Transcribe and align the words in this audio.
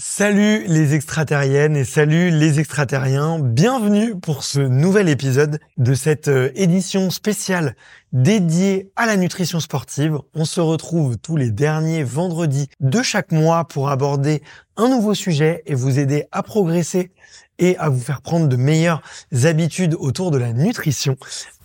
Salut 0.00 0.62
les 0.68 0.94
extraterriennes 0.94 1.74
et 1.74 1.82
salut 1.82 2.30
les 2.30 2.60
extraterriens. 2.60 3.40
Bienvenue 3.40 4.14
pour 4.14 4.44
ce 4.44 4.60
nouvel 4.60 5.08
épisode 5.08 5.58
de 5.76 5.94
cette 5.94 6.28
euh, 6.28 6.52
édition 6.54 7.10
spéciale 7.10 7.74
dédiée 8.12 8.92
à 8.94 9.06
la 9.06 9.16
nutrition 9.16 9.58
sportive. 9.58 10.20
On 10.34 10.44
se 10.44 10.60
retrouve 10.60 11.18
tous 11.18 11.36
les 11.36 11.50
derniers 11.50 12.04
vendredis 12.04 12.68
de 12.78 13.02
chaque 13.02 13.32
mois 13.32 13.66
pour 13.66 13.90
aborder 13.90 14.44
un 14.76 14.88
nouveau 14.88 15.14
sujet 15.14 15.64
et 15.66 15.74
vous 15.74 15.98
aider 15.98 16.26
à 16.30 16.44
progresser 16.44 17.10
et 17.58 17.76
à 17.78 17.88
vous 17.88 18.00
faire 18.00 18.20
prendre 18.20 18.48
de 18.48 18.56
meilleures 18.56 19.02
habitudes 19.44 19.94
autour 19.98 20.30
de 20.30 20.38
la 20.38 20.52
nutrition. 20.52 21.16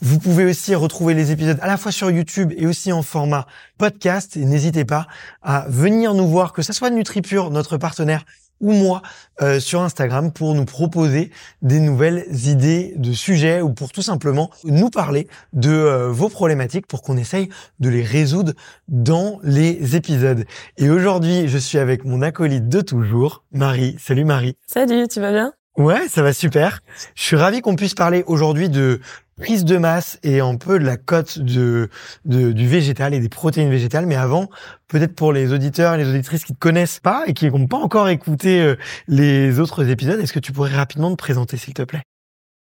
Vous 0.01 0.20
pouvez 0.20 0.45
aussi 0.45 0.75
retrouver 0.75 1.13
les 1.13 1.31
épisodes 1.31 1.59
à 1.61 1.67
la 1.67 1.77
fois 1.77 1.91
sur 1.91 2.11
YouTube 2.11 2.53
et 2.57 2.67
aussi 2.67 2.91
en 2.91 3.01
format 3.01 3.47
podcast. 3.77 4.37
Et 4.37 4.45
n'hésitez 4.45 4.85
pas 4.85 5.07
à 5.41 5.65
venir 5.70 6.13
nous 6.13 6.27
voir, 6.27 6.53
que 6.53 6.61
ce 6.61 6.73
soit 6.73 6.89
NutriPure, 6.89 7.51
notre 7.51 7.77
partenaire, 7.77 8.25
ou 8.63 8.71
moi 8.71 9.01
euh, 9.41 9.59
sur 9.59 9.81
Instagram 9.81 10.31
pour 10.31 10.55
nous 10.55 10.65
proposer 10.65 11.31
des 11.62 11.79
nouvelles 11.79 12.25
idées 12.48 12.93
de 12.96 13.12
sujets 13.12 13.62
ou 13.62 13.73
pour 13.73 13.91
tout 13.91 14.01
simplement 14.01 14.49
nous 14.63 14.90
parler 14.90 15.27
de 15.51 15.70
euh, 15.70 16.12
vos 16.12 16.29
problématiques 16.29 16.87
pour 16.87 17.01
qu'on 17.01 17.18
essaye 17.18 17.49
de 17.79 17.90
les 17.90 18.03
résoudre 18.03 18.53
dans 18.87 19.40
les 19.43 19.96
épisodes. 19.96 20.46
Et 20.77 20.90
aujourd'hui, 20.90 21.48
je 21.48 21.57
suis 21.57 21.77
avec 21.77 22.05
mon 22.05 22.21
acolyte 22.21 22.70
de 22.70 22.81
toujours, 22.81 23.43
Marie. 23.51 23.96
Salut 23.99 24.25
Marie. 24.25 24.55
Salut, 24.65 25.07
tu 25.07 25.20
vas 25.20 25.31
bien? 25.31 25.53
Ouais, 25.77 26.07
ça 26.07 26.21
va 26.21 26.34
super. 26.34 26.82
Je 27.16 27.24
suis 27.24 27.35
ravi 27.35 27.62
qu'on 27.62 27.76
puisse 27.76 27.96
parler 27.96 28.24
aujourd'hui 28.27 28.70
de 28.70 28.99
prise 29.38 29.66
de 29.66 29.77
masse 29.77 30.20
et 30.21 30.40
un 30.40 30.55
peu 30.55 30.77
de 30.77 30.85
la 30.85 30.98
cote 30.98 31.40
de, 31.40 31.90
de, 32.26 32.52
du 32.52 32.68
végétal 32.68 33.15
et 33.15 33.20
des 33.20 33.30
protéines 33.30 33.71
végétales. 33.71 34.05
Mais 34.05 34.15
avant, 34.15 34.49
peut-être 34.88 35.15
pour 35.15 35.34
les 35.34 35.52
auditeurs 35.52 35.96
et 35.96 35.98
les 35.98 36.07
auditrices 36.07 36.43
qui 36.43 36.54
te 36.54 36.60
connaissent 36.60 36.99
pas 36.99 37.24
et 37.26 37.34
qui 37.34 37.49
n'ont 37.49 37.65
pas 37.68 37.77
encore 37.77 38.07
écouté 38.10 38.62
euh, 38.62 38.76
les 39.07 39.60
autres 39.60 39.90
épisodes, 39.90 40.20
est-ce 40.20 40.34
que 40.34 40.40
tu 40.40 40.52
pourrais 40.52 40.76
rapidement 40.76 41.10
te 41.10 41.15
présenter, 41.15 41.57
s'il 41.57 41.74
te 41.74 41.82
plaît? 41.82 42.04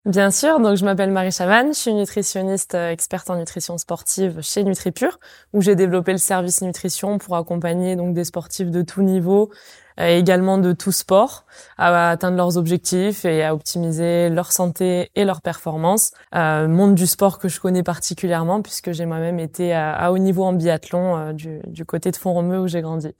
Bien 0.06 0.32
sûr, 0.32 0.60
donc 0.60 0.78
je 0.78 0.84
m'appelle 0.84 1.12
Marie 1.12 1.32
Chavanne, 1.32 1.76
je 1.76 1.80
suis 1.80 1.94
nutritionniste 1.94 2.74
euh, 2.74 2.90
experte 2.90 3.30
en 3.30 3.36
nutrition 3.36 3.78
sportive 3.78 4.42
chez 4.42 4.64
NutriPure, 4.64 5.20
où 5.54 5.62
j'ai 5.62 5.76
développé 5.76 6.12
le 6.12 6.18
service 6.18 6.64
nutrition 6.64 7.20
pour 7.20 7.36
accompagner 7.36 7.96
donc 7.96 8.16
des 8.16 8.24
sportifs 8.24 8.72
de 8.72 8.82
tout 8.82 9.04
niveau, 9.04 9.52
euh, 10.00 10.18
également 10.18 10.58
de 10.58 10.74
tout 10.74 10.92
sport, 10.92 11.46
à 11.78 12.10
atteindre 12.10 12.38
leurs 12.38 12.58
objectifs 12.58 13.26
et 13.26 13.44
à 13.44 13.54
optimiser 13.54 14.30
leur 14.30 14.52
santé 14.52 15.12
et 15.16 15.24
leur 15.26 15.42
performance. 15.42 16.12
Euh, 16.36 16.68
monde 16.68 16.96
du 16.96 17.06
sport 17.06 17.38
que 17.38 17.48
je 17.48 17.60
connais 17.60 17.84
particulièrement 17.84 18.62
puisque 18.62 18.92
j'ai 18.94 19.06
moi-même 19.06 19.40
été 19.40 19.74
à, 19.74 20.12
haut 20.12 20.18
niveau 20.18 20.44
en 20.44 20.54
biathlon 20.54 21.18
euh, 21.18 21.34
du, 21.34 21.60
du 21.68 21.86
côté 21.86 22.10
de 22.12 22.16
Font-Romeu 22.16 22.60
où 22.60 22.68
j'ai 22.68 22.82
grandi. 22.82 23.14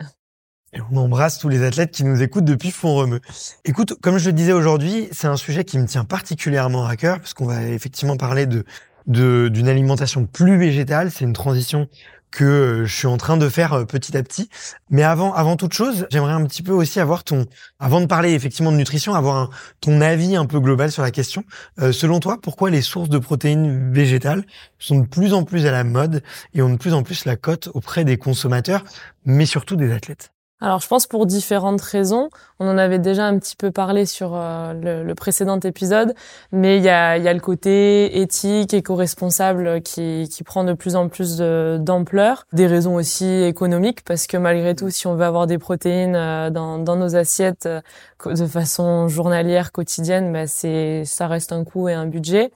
Et 0.74 0.80
on 0.92 0.98
embrasse 0.98 1.38
tous 1.38 1.50
les 1.50 1.64
athlètes 1.64 1.92
qui 1.92 2.06
nous 2.06 2.22
écoutent 2.22 2.46
depuis 2.46 2.72
Font-Romeu. 2.72 3.20
Écoute, 3.66 3.96
comme 4.02 4.18
je 4.18 4.28
le 4.28 4.34
disais 4.34 4.54
aujourd'hui, 4.54 5.10
c'est 5.12 5.28
un 5.28 5.36
sujet 5.36 5.66
qui 5.66 5.78
me 5.78 5.86
tient 5.86 6.06
particulièrement 6.06 6.86
à 6.86 6.96
cœur 6.96 7.20
parce 7.20 7.34
qu'on 7.34 7.46
va 7.46 7.64
effectivement 7.64 8.16
parler 8.18 8.46
de 8.46 8.64
d'une 9.08 9.68
alimentation 9.68 10.26
plus 10.28 10.58
végétale. 10.58 11.12
C'est 11.12 11.26
une 11.26 11.34
transition 11.34 11.90
que 12.30 12.46
euh, 12.46 12.86
je 12.86 12.96
suis 12.96 13.08
en 13.08 13.18
train 13.18 13.38
de 13.38 13.50
faire 13.50 13.74
euh, 13.74 13.86
petit 13.86 14.16
à 14.18 14.24
petit. 14.24 14.50
Mais 14.90 15.04
avant, 15.04 15.34
avant 15.34 15.58
toute 15.58 15.74
chose, 15.74 16.08
j'aimerais 16.10 16.32
un 16.32 16.46
petit 16.46 16.64
peu 16.64 16.72
aussi 16.72 17.00
avoir 17.00 17.24
ton, 17.24 17.46
avant 17.80 18.02
de 18.02 18.06
parler 18.06 18.34
effectivement 18.34 18.72
de 18.72 18.78
nutrition, 18.78 19.14
avoir 19.14 19.50
ton 19.82 20.02
avis 20.02 20.36
un 20.36 20.46
peu 20.46 20.60
global 20.60 20.92
sur 20.92 21.04
la 21.04 21.12
question. 21.12 21.44
Euh, 21.80 21.92
selon 21.92 22.20
toi, 22.20 22.40
pourquoi 22.42 22.70
les 22.70 22.82
sources 22.82 23.10
de 23.10 23.18
protéines 23.18 23.92
végétales 23.92 24.46
sont 24.80 25.00
de 25.00 25.08
plus 25.08 25.34
en 25.34 25.44
plus 25.44 25.66
à 25.66 25.72
la 25.72 25.84
mode 25.84 26.24
et 26.54 26.62
ont 26.62 26.70
de 26.70 26.78
plus 26.78 26.94
en 26.94 27.04
plus 27.04 27.26
la 27.26 27.36
cote 27.36 27.70
auprès 27.74 28.06
des 28.06 28.18
consommateurs, 28.18 28.84
mais 29.26 29.46
surtout 29.46 29.76
des 29.76 29.92
athlètes? 29.92 30.32
Alors, 30.62 30.80
je 30.80 30.88
pense 30.88 31.08
pour 31.08 31.26
différentes 31.26 31.82
raisons. 31.82 32.30
On 32.60 32.70
en 32.70 32.78
avait 32.78 33.00
déjà 33.00 33.26
un 33.26 33.40
petit 33.40 33.56
peu 33.56 33.72
parlé 33.72 34.06
sur 34.06 34.34
euh, 34.36 35.04
le, 35.04 35.16
précédent 35.16 35.60
épisode, 35.60 36.14
mais 36.52 36.78
il 36.78 36.84
y 36.84 36.90
a, 36.90 37.18
y 37.18 37.28
a, 37.28 37.34
le 37.34 37.40
côté 37.40 38.22
éthique, 38.22 38.76
éco-responsable 38.76 39.82
qui, 39.82 40.30
qui 40.32 40.44
prend 40.44 40.64
de 40.64 40.74
plus 40.74 40.96
en 40.96 41.10
plus 41.10 41.38
d'ampleur. 41.38 42.46
Des 42.54 42.68
raisons 42.68 42.94
aussi 42.94 43.26
économiques, 43.26 44.04
parce 44.04 44.28
que 44.28 44.38
malgré 44.38 44.76
tout, 44.76 44.92
si 44.92 45.08
on 45.08 45.16
veut 45.16 45.26
avoir 45.26 45.48
des 45.48 45.58
protéines 45.58 46.16
euh, 46.16 46.52
dans, 46.52 46.78
dans 46.78 46.96
nos 46.96 47.16
assiettes 47.16 47.66
euh, 47.66 47.82
de 48.26 48.46
façon 48.46 49.08
journalière, 49.08 49.72
quotidienne, 49.72 50.32
bah 50.32 50.46
c'est 50.46 51.04
ça 51.06 51.28
reste 51.28 51.52
un 51.54 51.64
coût 51.64 51.90
et 51.90 51.94
un 51.94 52.06
budget. 52.06 52.52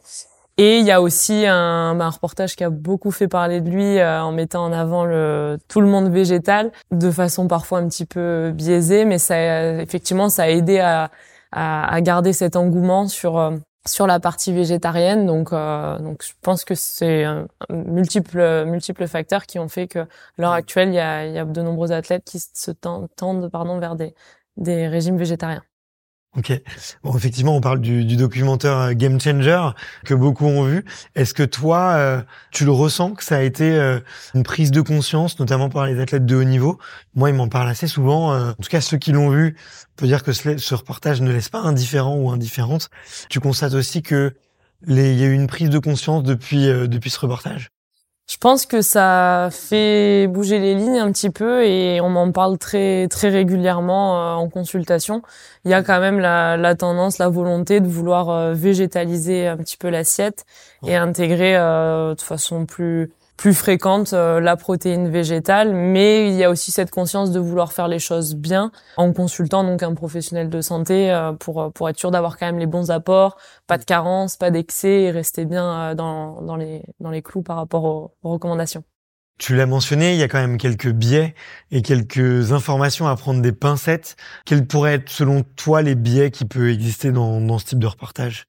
Et 0.58 0.80
il 0.80 0.86
y 0.86 0.92
a 0.92 1.02
aussi 1.02 1.46
un, 1.46 2.00
un, 2.00 2.10
reportage 2.10 2.56
qui 2.56 2.64
a 2.64 2.70
beaucoup 2.70 3.12
fait 3.12 3.28
parler 3.28 3.60
de 3.60 3.70
lui 3.70 4.00
euh, 4.00 4.22
en 4.22 4.32
mettant 4.32 4.64
en 4.64 4.72
avant 4.72 5.04
le, 5.04 5.58
tout 5.68 5.82
le 5.82 5.88
monde 5.88 6.10
végétal 6.10 6.72
de 6.92 7.12
façon 7.12 7.48
parfois 7.50 7.80
un 7.80 7.90
petit 7.90 8.06
peu 8.06 8.52
biaisée, 8.52 9.04
mais 9.04 9.18
ça, 9.18 9.82
effectivement, 9.82 10.30
ça 10.30 10.44
a 10.44 10.48
aidé 10.48 10.80
à, 10.80 11.12
à, 11.52 11.94
à 11.94 12.02
garder 12.02 12.32
cet 12.32 12.56
engouement 12.56 13.08
sur 13.10 13.38
euh, 13.38 13.58
sur 13.86 14.08
la 14.08 14.20
partie 14.20 14.54
végétarienne. 14.54 15.26
Donc, 15.26 15.52
euh, 15.52 16.00
donc 16.00 16.24
je 16.24 16.32
pense 16.42 16.64
que 16.64 16.74
c'est 16.74 17.26
multiples 17.70 18.66
multiples 18.66 19.08
facteurs 19.08 19.46
qui 19.46 19.60
ont 19.60 19.68
fait 19.68 19.88
que 19.88 20.00
à 20.00 20.08
l'heure 20.38 20.54
actuelle, 20.54 20.90
il 20.90 20.96
y 20.96 21.00
a, 21.00 21.26
il 21.28 21.34
y 21.34 21.38
a 21.38 21.46
de 21.46 21.62
nombreux 21.62 21.92
athlètes 21.92 22.24
qui 22.26 22.40
se 22.40 22.72
tendent 22.72 23.50
pardon 23.52 23.78
vers 23.80 23.96
des 23.96 24.16
des 24.58 24.88
régimes 24.88 25.18
végétariens. 25.18 25.64
Ok. 26.38 26.52
Bon, 27.04 27.16
effectivement, 27.16 27.56
on 27.56 27.62
parle 27.62 27.80
du, 27.80 28.04
du, 28.04 28.18
documentaire 28.18 28.78
euh, 28.78 28.94
Game 28.94 29.22
Changer 29.22 29.70
que 30.04 30.14
beaucoup 30.14 30.46
ont 30.46 30.64
vu. 30.64 30.84
Est-ce 31.16 31.34
que 31.34 31.44
toi, 31.44 31.94
euh, 31.94 32.22
tu 32.52 32.66
le 32.66 32.72
ressens 32.72 33.14
que 33.14 33.24
ça 33.24 33.38
a 33.38 33.42
été 33.42 33.72
euh, 33.72 34.00
une 34.34 34.44
prise 34.44 34.72
de 34.72 34.82
conscience, 34.82 35.40
notamment 35.40 35.70
par 35.70 35.86
les 35.86 36.00
athlètes 36.00 36.26
de 36.26 36.36
haut 36.36 36.44
niveau? 36.44 36.78
Moi, 37.14 37.30
ils 37.30 37.36
m'en 37.36 37.48
parlent 37.48 37.70
assez 37.70 37.88
souvent. 37.88 38.36
en 38.36 38.54
tout 38.54 38.70
cas, 38.70 38.82
ceux 38.82 38.98
qui 38.98 39.14
l'ont 39.14 39.30
vu, 39.30 39.56
peut 39.96 40.08
dire 40.08 40.24
que 40.24 40.34
ce, 40.34 40.58
ce, 40.58 40.76
reportage 40.76 41.22
ne 41.22 41.32
laisse 41.32 41.50
pas 41.50 41.62
indifférent 41.62 42.18
ou 42.18 42.30
indifférente. 42.30 42.90
Tu 43.30 43.40
constates 43.40 43.74
aussi 43.74 44.02
que 44.02 44.36
il 44.88 44.98
y 44.98 45.24
a 45.24 45.28
eu 45.28 45.34
une 45.34 45.48
prise 45.48 45.70
de 45.70 45.80
conscience 45.80 46.24
depuis 46.24 46.68
depuis 46.68 47.10
ce 47.10 47.20
reportage? 47.20 47.70
Je 48.28 48.38
pense 48.38 48.66
que 48.66 48.82
ça 48.82 49.50
fait 49.52 50.28
bouger 50.28 50.58
les 50.58 50.74
lignes 50.74 50.98
un 50.98 51.12
petit 51.12 51.30
peu 51.30 51.64
et 51.64 52.02
on 52.02 52.10
m'en 52.10 52.32
parle 52.32 52.58
très 52.58 53.08
très 53.08 53.30
régulièrement 53.30 54.20
euh, 54.20 54.34
en 54.34 54.50
consultation. 54.50 55.22
Il 55.64 55.72
y 55.72 55.76
a 55.76 55.84
quand 55.84 56.00
même 56.00 56.20
la, 56.20 56.58
la 56.58 56.74
tendance, 56.76 57.20
la 57.20 57.30
volonté 57.30 57.82
de 57.82 57.88
vouloir 57.88 58.30
euh, 58.30 58.54
végétaliser 58.54 59.48
un 59.48 59.58
petit 59.58 59.78
peu 59.78 59.90
l'assiette 59.90 60.46
et 60.88 60.96
intégrer 60.96 61.56
euh, 61.56 62.16
de 62.16 62.22
façon 62.22 62.66
plus 62.66 63.12
plus 63.38 63.54
fréquente 63.54 64.14
euh, 64.14 64.40
la 64.40 64.56
protéine 64.56 65.10
végétale, 65.10 65.74
mais 65.74 66.30
il 66.30 66.36
y 66.36 66.44
a 66.44 66.50
aussi 66.50 66.72
cette 66.72 66.92
conscience 66.92 67.32
de 67.32 67.40
vouloir 67.40 67.74
faire 67.74 67.88
les 67.88 68.00
choses 68.00 68.36
bien 68.36 68.72
en 68.98 69.12
consultant 69.14 69.64
donc 69.64 69.84
un 69.84 69.94
professionnel 69.94 70.50
de 70.50 70.62
santé 70.62 71.12
euh, 71.12 71.34
pour 71.34 71.62
euh, 71.62 71.70
pour 71.70 71.90
être 71.90 72.00
sûr 72.00 72.12
d'avoir 72.12 72.38
quand 72.38 72.46
même 72.46 72.60
les 72.60 72.66
bons 72.66 72.92
apports, 72.92 73.38
pas 73.68 73.78
de 73.78 73.84
carence, 73.84 74.38
pas 74.38 74.52
d'excès 74.52 75.04
et 75.04 75.12
rester 75.12 75.46
bien 75.46 75.96
dans 75.96 76.42
dans 76.42 76.56
les 76.56 76.84
dans 77.00 77.10
les 77.10 77.22
clous 77.22 77.42
par 77.42 77.58
rapport 77.58 77.84
aux, 77.84 78.12
recommandations. 78.24 78.84
Tu 79.38 79.56
l'as 79.56 79.66
mentionné, 79.66 80.14
il 80.14 80.20
y 80.20 80.24
a 80.24 80.30
quand 80.30 80.40
même 80.40 80.58
quelques 80.58 80.92
biais 80.92 81.36
et 81.70 81.82
quelques 81.82 82.54
informations 82.54 83.08
à 83.08 83.16
prendre 83.18 83.42
des 83.42 83.52
pincettes. 83.52 84.16
Quels 84.46 84.66
pourraient 84.66 84.94
être, 84.94 85.10
selon 85.10 85.44
toi, 85.58 85.82
les 85.82 85.96
biais 85.96 86.32
qui 86.32 86.46
peuvent 86.46 86.70
exister 86.70 87.12
dans, 87.12 87.42
dans 87.42 87.60
ce 87.60 87.66
type 87.66 87.80
de 87.80 87.88
reportage? 87.88 88.46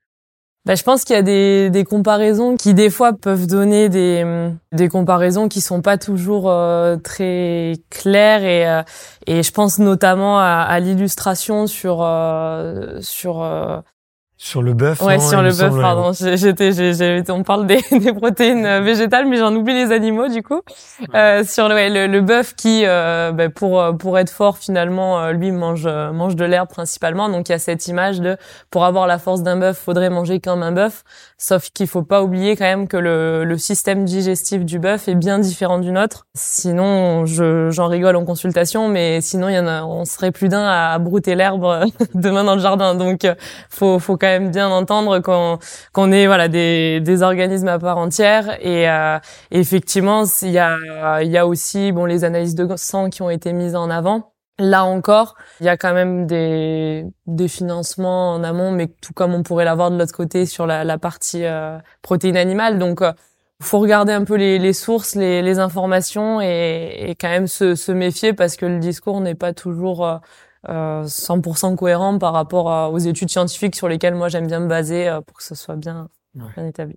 Bah, 0.67 0.75
je 0.75 0.83
pense 0.83 1.05
qu'il 1.05 1.15
y 1.15 1.19
a 1.19 1.23
des, 1.23 1.71
des, 1.71 1.85
comparaisons 1.85 2.57
qui 2.57 2.75
des 2.75 2.91
fois 2.91 3.13
peuvent 3.13 3.47
donner 3.47 3.89
des, 3.89 4.51
des 4.73 4.89
comparaisons 4.89 5.49
qui 5.49 5.61
sont 5.61 5.81
pas 5.81 5.97
toujours 5.97 6.51
euh, 6.51 6.97
très 6.97 7.75
claires 7.89 8.43
et, 8.43 8.69
euh, 8.69 8.83
et 9.29 9.45
je 9.45 9.53
pense 9.53 9.79
notamment 9.79 10.41
à, 10.41 10.67
à 10.69 10.81
l'illustration 10.81 11.69
sur 11.69 12.03
euh, 12.03 12.99
sur 13.01 13.45
Sur 14.39 14.63
le 14.63 14.75
bœuf 14.75 15.01
Ouais, 15.01 15.17
non, 15.17 15.23
sur 15.23 15.41
le 15.41 15.49
bœuf, 15.49 15.81
pardon. 15.81 16.13
J'étais, 16.13 17.31
on 17.31 17.43
parle 17.43 17.67
des, 17.67 17.81
des 17.91 18.13
protéines 18.13 18.67
euh, 18.67 18.81
végétales, 18.83 19.27
mais 19.27 19.39
j'en 19.39 19.55
oublie 19.55 19.73
les 19.73 19.93
animaux 19.93 20.29
du 20.29 20.43
coup. 20.43 20.61
Euh, 21.15 21.43
sur 21.43 21.71
le, 21.71 21.75
ouais, 21.75 21.89
le, 21.89 22.07
le 22.07 22.21
bœuf 22.21 22.55
qui, 22.55 22.83
euh, 22.85 23.33
ben, 23.33 23.51
pour 23.51 23.81
euh, 23.81 23.93
pour 23.93 24.19
être 24.19 24.29
fort 24.29 24.59
finalement, 24.59 25.19
euh, 25.21 25.33
lui 25.33 25.53
mange 25.53 25.87
mange 25.87 26.37
de 26.37 26.45
l'herbe 26.45 26.69
principalement. 26.69 27.31
Donc 27.31 27.49
il 27.49 27.53
y 27.53 27.55
a 27.55 27.59
cette 27.59 27.87
image 27.87 28.21
de 28.21 28.37
pour 28.71 28.85
avoir 28.85 29.07
la 29.07 29.19
force 29.19 29.43
d'un 29.43 29.57
bœuf, 29.57 29.79
faudrait 29.79 30.11
manger 30.11 30.39
comme 30.39 30.63
un 30.63 30.73
bœuf. 30.73 31.03
Sauf 31.39 31.71
qu'il 31.71 31.87
faut 31.87 32.03
pas 32.03 32.23
oublier 32.23 32.57
quand 32.57 32.65
même 32.65 32.89
que 32.89 32.99
le, 32.99 33.45
le 33.45 33.57
système 33.57 34.05
digestif 34.05 34.67
du 34.67 34.79
bœuf 34.79 35.09
est 35.09 35.15
bien 35.15 35.39
différent 35.39 35.79
du 35.79 35.93
nôtre. 35.93 36.27
Sinon, 36.35 37.25
je, 37.25 37.71
j'en 37.71 37.89
rigole 37.89 38.17
en 38.17 38.25
consultation, 38.27 38.89
mais 38.89 39.23
sinon 39.23 39.49
il 39.49 39.55
y 39.55 39.59
en 39.59 39.67
a, 39.67 39.83
on 39.83 40.05
serait 40.05 40.31
plus 40.31 40.49
d'un 40.49 40.67
à 40.67 40.99
brouter 40.99 41.35
l'herbe 41.37 41.87
demain 42.15 42.45
dans 42.45 42.55
le 42.55 42.61
jardin. 42.61 42.95
Donc 42.95 43.27
faut 43.71 43.99
faut 43.99 44.19
quand 44.19 44.26
même 44.27 44.51
bien 44.51 44.69
entendre 44.69 45.21
qu'on 45.21 45.59
qu'on 45.93 46.13
est 46.13 46.27
voilà 46.27 46.49
des 46.49 47.01
des 47.01 47.23
organismes 47.23 47.69
à 47.69 47.79
part 47.79 47.99
entière 47.99 48.57
et 48.61 48.89
euh, 48.89 49.19
effectivement 49.51 50.25
il 50.43 50.51
y 50.51 50.59
a 50.59 50.77
il 51.23 51.31
y 51.31 51.39
a 51.39 51.47
aussi 51.47 51.93
bon 51.93 52.05
les 52.05 52.25
analyses 52.25 52.55
de 52.55 52.69
sang 52.77 53.11
qui 53.11 53.23
ont 53.23 53.31
été 53.31 53.53
mises 53.53 53.77
en 53.77 53.91
avant 53.91 54.33
Là 54.59 54.85
encore, 54.85 55.35
il 55.61 55.67
y 55.67 55.69
a 55.69 55.77
quand 55.77 55.93
même 55.93 56.27
des, 56.27 57.05
des 57.27 57.47
financements 57.47 58.33
en 58.33 58.43
amont, 58.43 58.73
mais 58.73 58.87
tout 58.87 59.13
comme 59.13 59.35
on 59.35 59.43
pourrait 59.43 59.67
l'avoir 59.67 59.91
de 59.91 59.99
l'autre 59.99 60.15
côté 60.15 60.47
sur 60.47 60.67
la, 60.67 60.83
la 60.83 60.97
partie 60.97 61.45
euh, 61.45 61.77
protéines 62.01 62.39
animales. 62.39 62.79
Donc, 62.79 63.03
euh, 63.03 63.13
faut 63.61 63.79
regarder 63.81 64.15
un 64.15 64.25
peu 64.25 64.37
les, 64.37 64.59
les 64.59 64.73
sources, 64.73 65.15
les, 65.15 65.43
les 65.43 65.59
informations 65.59 66.41
et, 66.41 67.11
et 67.11 67.15
quand 67.17 67.29
même 67.29 67.47
se, 67.47 67.75
se 67.75 67.93
méfier 67.93 68.33
parce 68.33 68.57
que 68.57 68.65
le 68.65 68.79
discours 68.79 69.21
n'est 69.21 69.35
pas 69.35 69.53
toujours 69.53 70.07
euh, 70.07 70.17
100% 70.69 71.77
cohérent 71.77 72.19
par 72.19 72.33
rapport 72.33 72.71
à- 72.71 72.91
aux 72.91 72.99
études 72.99 73.31
scientifiques 73.31 73.77
sur 73.77 73.89
lesquelles 73.89 74.15
moi 74.15 74.29
j'aime 74.29 74.47
bien 74.47 74.61
me 74.61 74.69
baser 74.69 75.09
euh, 75.09 75.21
pour 75.21 75.37
que 75.37 75.43
ce 75.45 75.55
soit 75.55 75.77
bien, 75.77 76.09
Ouais. 76.35 76.45
bien 76.57 76.67
établi. 76.67 76.97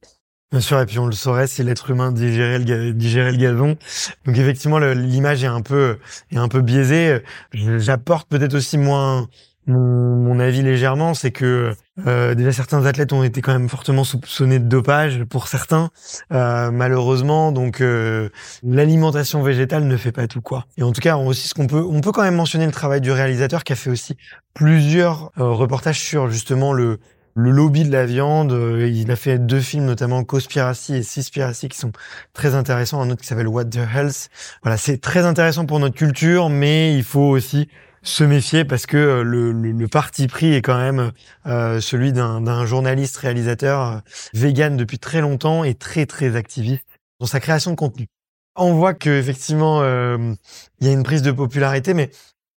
Bien 0.51 0.61
sûr, 0.61 0.79
et 0.79 0.85
puis 0.87 0.97
on 0.97 1.05
le 1.05 1.11
saurait 1.11 1.45
si 1.45 1.63
l'être 1.63 1.91
humain 1.91 2.11
digérait 2.11 2.57
le, 2.57 2.63
ga- 2.65 2.91
digérait 2.91 3.31
le 3.31 3.37
gazon. 3.37 3.77
Donc 4.25 4.35
effectivement, 4.37 4.79
l'image 4.79 5.43
est 5.43 5.47
un 5.47 5.61
peu 5.61 5.99
est 6.31 6.37
un 6.37 6.47
peu 6.47 6.61
biaisée. 6.61 7.21
J'apporte 7.53 8.27
peut-être 8.27 8.55
aussi 8.55 8.77
moins 8.79 9.27
mon, 9.67 9.77
mon 9.79 10.39
avis 10.39 10.63
légèrement, 10.63 11.13
c'est 11.13 11.29
que 11.31 11.75
euh, 12.07 12.35
déjà 12.35 12.51
certains 12.51 12.85
athlètes 12.85 13.13
ont 13.13 13.23
été 13.23 13.41
quand 13.41 13.53
même 13.53 13.69
fortement 13.69 14.03
soupçonnés 14.03 14.59
de 14.59 14.67
dopage 14.67 15.23
pour 15.25 15.47
certains, 15.47 15.89
euh, 16.33 16.71
malheureusement. 16.71 17.51
Donc 17.51 17.81
euh, 17.81 18.29
l'alimentation 18.63 19.41
végétale 19.41 19.83
ne 19.85 19.97
fait 19.97 20.11
pas 20.11 20.27
tout 20.27 20.41
quoi. 20.41 20.65
Et 20.77 20.83
en 20.83 20.91
tout 20.91 21.01
cas, 21.01 21.15
on- 21.17 21.27
aussi 21.27 21.47
ce 21.47 21.53
qu'on 21.53 21.67
peut, 21.67 21.83
on 21.87 22.01
peut 22.01 22.11
quand 22.11 22.23
même 22.23 22.35
mentionner 22.35 22.65
le 22.65 22.71
travail 22.71 23.01
du 23.01 23.11
réalisateur 23.11 23.63
qui 23.63 23.73
a 23.73 23.75
fait 23.75 23.89
aussi 23.89 24.15
plusieurs 24.53 25.31
euh, 25.39 25.45
reportages 25.51 25.99
sur 25.99 26.29
justement 26.29 26.73
le 26.73 26.99
le 27.35 27.51
lobby 27.51 27.85
de 27.85 27.91
la 27.91 28.05
viande. 28.05 28.51
Euh, 28.51 28.89
Il 28.91 29.09
a 29.11 29.15
fait 29.15 29.37
deux 29.39 29.61
films, 29.61 29.85
notamment 29.85 30.23
Cospiracy 30.25 30.95
et 30.95 31.03
Seaspiracy, 31.03 31.69
qui 31.69 31.77
sont 31.77 31.91
très 32.33 32.53
intéressants. 32.55 33.01
Un 33.01 33.09
autre 33.11 33.21
qui 33.21 33.27
s'appelle 33.27 33.47
What 33.47 33.65
the 33.65 33.77
Health. 33.95 34.29
Voilà, 34.63 34.75
c'est 34.77 34.97
très 34.99 35.25
intéressant 35.25 35.65
pour 35.65 35.79
notre 35.79 35.95
culture, 35.95 36.49
mais 36.49 36.93
il 36.97 37.03
faut 37.03 37.21
aussi 37.29 37.69
se 38.03 38.23
méfier 38.23 38.65
parce 38.65 38.85
que 38.85 38.97
euh, 38.97 39.23
le, 39.23 39.51
le, 39.51 39.87
parti 39.87 40.27
pris 40.27 40.53
est 40.53 40.61
quand 40.61 40.77
même 40.77 41.11
euh, 41.45 41.81
celui 41.81 42.13
d'un 42.13 42.65
journaliste 42.65 43.17
réalisateur 43.17 43.81
euh, 43.81 43.97
vegan 44.33 44.77
depuis 44.77 44.99
très 44.99 45.21
longtemps 45.21 45.63
et 45.63 45.75
très 45.75 46.05
très 46.05 46.35
activiste 46.35 46.85
dans 47.19 47.25
sa 47.27 47.39
création 47.39 47.71
de 47.71 47.75
contenu. 47.75 48.07
On 48.55 48.73
voit 48.73 48.93
que 48.93 49.09
effectivement 49.09 49.81
il 49.83 50.87
y 50.87 50.89
a 50.89 50.91
une 50.91 51.03
prise 51.03 51.21
de 51.21 51.31
popularité, 51.31 51.93
mais 51.93 52.09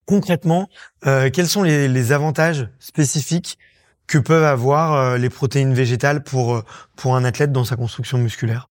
concrètement, 0.05 0.67
quels 1.01 1.47
sont 1.47 1.63
les, 1.63 1.87
les 1.87 2.11
avantages 2.11 2.67
spécifiques 2.79 3.57
que 4.07 4.17
peuvent 4.17 4.43
avoir 4.43 5.17
les 5.17 5.29
protéines 5.29 5.73
végétales 5.73 6.23
pour 6.23 6.61
pour 6.97 7.15
un 7.15 7.23
athlète 7.23 7.53
dans 7.53 7.63
sa 7.63 7.77
construction 7.77 8.17
musculaire? 8.17 8.67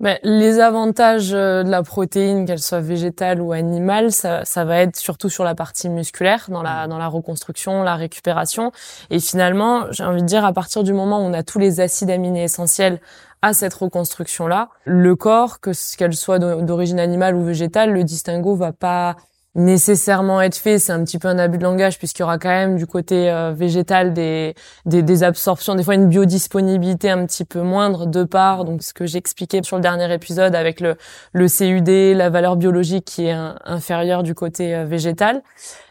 Mais 0.00 0.20
les 0.22 0.60
avantages 0.60 1.32
euh, 1.34 1.64
de 1.64 1.70
la 1.70 1.82
protéine, 1.82 2.46
qu'elle 2.46 2.60
soit 2.60 2.80
végétale 2.80 3.40
ou 3.40 3.52
animale, 3.52 4.12
ça, 4.12 4.44
ça 4.44 4.64
va 4.64 4.78
être 4.78 4.96
surtout 4.96 5.28
sur 5.28 5.42
la 5.42 5.56
partie 5.56 5.88
musculaire, 5.88 6.46
dans 6.50 6.62
la, 6.62 6.86
dans 6.86 6.98
la 6.98 7.08
reconstruction, 7.08 7.82
la 7.82 7.96
récupération. 7.96 8.70
Et 9.10 9.18
finalement, 9.18 9.86
j'ai 9.90 10.04
envie 10.04 10.22
de 10.22 10.26
dire, 10.26 10.44
à 10.44 10.52
partir 10.52 10.84
du 10.84 10.92
moment 10.92 11.18
où 11.18 11.22
on 11.24 11.32
a 11.32 11.42
tous 11.42 11.58
les 11.58 11.80
acides 11.80 12.10
aminés 12.10 12.44
essentiels 12.44 13.00
à 13.42 13.52
cette 13.52 13.74
reconstruction-là, 13.74 14.68
le 14.84 15.16
corps, 15.16 15.58
que 15.60 15.72
ce- 15.72 15.96
qu'elle 15.96 16.14
soit 16.14 16.38
d'o- 16.38 16.62
d'origine 16.62 17.00
animale 17.00 17.34
ou 17.34 17.42
végétale, 17.44 17.92
le 17.92 18.04
distinguo 18.04 18.54
va 18.54 18.72
pas 18.72 19.16
nécessairement 19.58 20.40
être 20.40 20.56
fait. 20.56 20.78
C'est 20.78 20.92
un 20.92 21.04
petit 21.04 21.18
peu 21.18 21.28
un 21.28 21.38
abus 21.38 21.58
de 21.58 21.64
langage 21.64 21.98
puisqu'il 21.98 22.22
y 22.22 22.24
aura 22.24 22.38
quand 22.38 22.48
même 22.48 22.76
du 22.76 22.86
côté 22.86 23.30
euh, 23.30 23.52
végétal 23.52 24.14
des, 24.14 24.54
des, 24.86 25.02
des 25.02 25.22
absorptions, 25.22 25.74
des 25.74 25.82
fois 25.82 25.94
une 25.94 26.08
biodisponibilité 26.08 27.10
un 27.10 27.26
petit 27.26 27.44
peu 27.44 27.60
moindre 27.60 28.06
de 28.06 28.24
part, 28.24 28.64
donc 28.64 28.82
ce 28.82 28.94
que 28.94 29.04
j'expliquais 29.04 29.60
sur 29.62 29.76
le 29.76 29.82
dernier 29.82 30.12
épisode 30.14 30.54
avec 30.54 30.80
le, 30.80 30.96
le 31.32 31.48
CUD, 31.48 32.16
la 32.16 32.30
valeur 32.30 32.56
biologique 32.56 33.04
qui 33.04 33.26
est 33.26 33.36
inférieure 33.64 34.22
du 34.22 34.34
côté 34.34 34.74
euh, 34.74 34.84
végétal. 34.84 35.42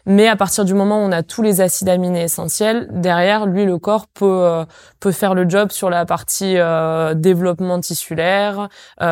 Mais 0.06 0.26
à 0.26 0.36
partir 0.36 0.64
du 0.64 0.72
moment 0.72 1.02
où 1.02 1.06
on 1.06 1.12
a 1.12 1.22
tous 1.22 1.42
les 1.42 1.60
acides 1.60 1.90
aminés 1.90 2.22
essentiels, 2.22 2.88
derrière, 2.90 3.44
lui, 3.44 3.66
le 3.66 3.76
corps 3.76 4.06
peut, 4.06 4.24
euh, 4.24 4.64
peut 5.00 5.12
faire 5.12 5.34
le 5.34 5.46
job 5.46 5.70
sur 5.70 5.90
la 5.90 6.06
partie 6.06 6.56
développement 7.16 7.78
tissulaire, 7.80 8.68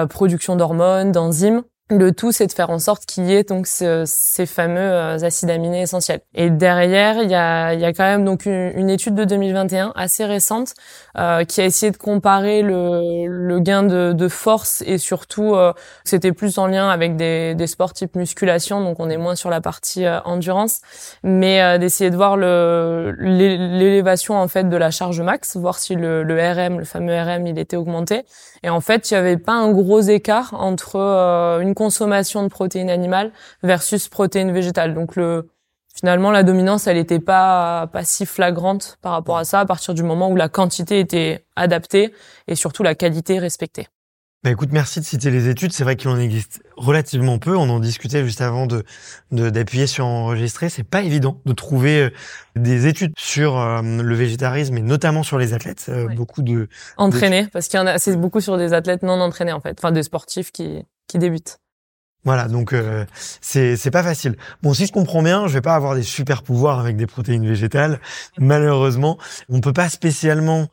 production 0.08 0.56
d'hormones, 0.56 1.12
d'enzymes. 1.12 1.62
Le 1.88 2.10
tout, 2.10 2.32
c'est 2.32 2.48
de 2.48 2.52
faire 2.52 2.70
en 2.70 2.80
sorte 2.80 3.06
qu'il 3.06 3.26
y 3.26 3.32
ait 3.32 3.44
donc 3.44 3.68
ce- 3.68 4.02
ces 4.06 4.44
fameux 4.44 4.80
euh, 4.80 5.18
acides 5.22 5.50
aminés 5.50 5.82
essentiels. 5.82 6.20
Et 6.34 6.50
derrière, 6.50 7.22
il 7.22 7.30
y 7.30 7.34
a, 7.36 7.74
il 7.74 7.80
y 7.80 7.84
a 7.84 7.92
quand 7.92 8.02
même 8.02 8.24
donc 8.24 8.44
une, 8.46 8.90
étude 8.90 9.14
de 9.14 9.24
2021 9.24 9.92
assez 9.94 10.24
récente 10.24 10.74
euh, 11.16 11.44
qui 11.44 11.60
a 11.60 11.64
essayé 11.64 11.92
de 11.92 11.96
comparer 11.96 12.62
le, 12.62 13.26
le 13.28 13.60
gain 13.60 13.84
de, 13.84 14.12
de 14.12 14.26
force 14.28 14.82
et 14.84 14.98
surtout, 14.98 15.54
euh, 15.54 15.72
c'était 16.02 16.32
plus 16.32 16.58
en 16.58 16.66
lien 16.66 16.88
avec 16.88 17.14
des, 17.14 17.54
des 17.54 17.68
sports 17.68 17.92
type 17.92 18.16
musculation, 18.16 18.80
donc 18.82 18.98
on 18.98 19.08
est 19.08 19.16
moins 19.16 19.36
sur 19.36 19.50
la 19.50 19.60
partie 19.60 20.06
euh, 20.06 20.18
endurance, 20.24 20.80
mais 21.22 21.62
euh, 21.62 21.78
d'essayer 21.78 22.10
de 22.10 22.16
voir 22.16 22.36
l'élévation 22.36 24.34
en 24.36 24.48
fait 24.48 24.68
de 24.68 24.76
la 24.76 24.90
charge 24.90 25.20
max, 25.20 25.56
voir 25.56 25.78
si 25.78 25.94
le, 25.94 26.24
le 26.24 26.34
RM, 26.34 26.78
le 26.80 26.84
fameux 26.84 27.14
RM, 27.16 27.46
il 27.46 27.58
était 27.60 27.76
augmenté. 27.76 28.24
Et 28.62 28.70
en 28.70 28.80
fait, 28.80 29.10
il 29.10 29.14
y 29.14 29.16
avait 29.16 29.36
pas 29.36 29.52
un 29.52 29.70
gros 29.70 30.00
écart 30.00 30.54
entre 30.54 30.96
euh, 30.96 31.60
une 31.60 31.74
consommation 31.76 32.42
de 32.42 32.48
protéines 32.48 32.90
animales 32.90 33.30
versus 33.62 34.08
protéines 34.08 34.52
végétales. 34.52 34.94
Donc 34.94 35.14
le 35.14 35.48
finalement 35.94 36.32
la 36.32 36.42
dominance, 36.42 36.88
elle 36.88 36.96
était 36.96 37.20
pas 37.20 37.86
pas 37.92 38.04
si 38.04 38.26
flagrante 38.26 38.98
par 39.02 39.12
rapport 39.12 39.38
à 39.38 39.44
ça 39.44 39.60
à 39.60 39.66
partir 39.66 39.94
du 39.94 40.02
moment 40.02 40.28
où 40.28 40.36
la 40.36 40.48
quantité 40.48 40.98
était 40.98 41.46
adaptée 41.54 42.12
et 42.48 42.56
surtout 42.56 42.82
la 42.82 42.96
qualité 42.96 43.38
respectée. 43.38 43.86
Bah 44.46 44.52
écoute, 44.52 44.68
merci 44.70 45.00
de 45.00 45.04
citer 45.04 45.30
les 45.30 45.48
études. 45.48 45.72
C'est 45.72 45.82
vrai 45.82 45.96
qu'il 45.96 46.08
en 46.08 46.20
existe 46.20 46.62
relativement 46.76 47.38
peu. 47.38 47.56
On 47.56 47.68
en 47.68 47.80
discutait 47.80 48.24
juste 48.24 48.40
avant 48.40 48.66
de 48.68 48.84
d'appuyer 49.32 49.88
sur 49.88 50.06
enregistrer. 50.06 50.68
C'est 50.68 50.84
pas 50.84 51.02
évident 51.02 51.40
de 51.46 51.52
trouver 51.52 52.02
euh, 52.02 52.10
des 52.54 52.86
études 52.86 53.12
sur 53.18 53.58
euh, 53.58 53.82
le 53.82 54.14
végétarisme 54.14 54.76
et 54.76 54.82
notamment 54.82 55.24
sur 55.24 55.38
les 55.38 55.52
athlètes. 55.52 55.86
Euh, 55.88 56.06
Ouais. 56.06 56.14
Beaucoup 56.14 56.42
de 56.42 56.68
Entraînés, 56.96 57.48
parce 57.52 57.66
qu'il 57.66 57.80
y 57.80 57.82
en 57.82 57.88
a, 57.88 57.98
c'est 57.98 58.14
beaucoup 58.16 58.40
sur 58.40 58.56
des 58.56 58.72
athlètes 58.72 59.02
non 59.02 59.20
entraînés 59.20 59.52
en 59.52 59.60
fait, 59.60 59.76
enfin 59.80 59.90
des 59.90 60.04
sportifs 60.04 60.52
qui 60.52 60.84
qui 61.08 61.18
débutent. 61.18 61.58
Voilà, 62.26 62.48
donc 62.48 62.72
euh, 62.72 63.06
c'est 63.40 63.76
c'est 63.76 63.92
pas 63.92 64.02
facile. 64.02 64.36
Bon, 64.60 64.74
si 64.74 64.84
je 64.86 64.92
comprends 64.92 65.22
bien, 65.22 65.46
je 65.46 65.52
vais 65.54 65.60
pas 65.60 65.76
avoir 65.76 65.94
des 65.94 66.02
super 66.02 66.42
pouvoirs 66.42 66.80
avec 66.80 66.96
des 66.96 67.06
protéines 67.06 67.46
végétales. 67.46 68.00
Malheureusement, 68.36 69.16
on 69.48 69.60
peut 69.60 69.72
pas 69.72 69.88
spécialement 69.88 70.66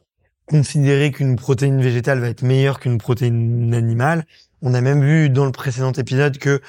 considérer 0.47 1.11
qu'une 1.11 1.35
protéine 1.35 1.79
végétale 1.79 2.19
va 2.19 2.29
être 2.29 2.41
meilleure 2.41 2.79
qu'une 2.79 2.97
protéine 2.97 3.71
animale. 3.75 4.25
On 4.63 4.73
a 4.73 4.81
même 4.81 5.03
vu 5.03 5.29
dans 5.29 5.45
le 5.45 5.51
précédent 5.51 5.91
épisode 5.91 6.39
que 6.39 6.59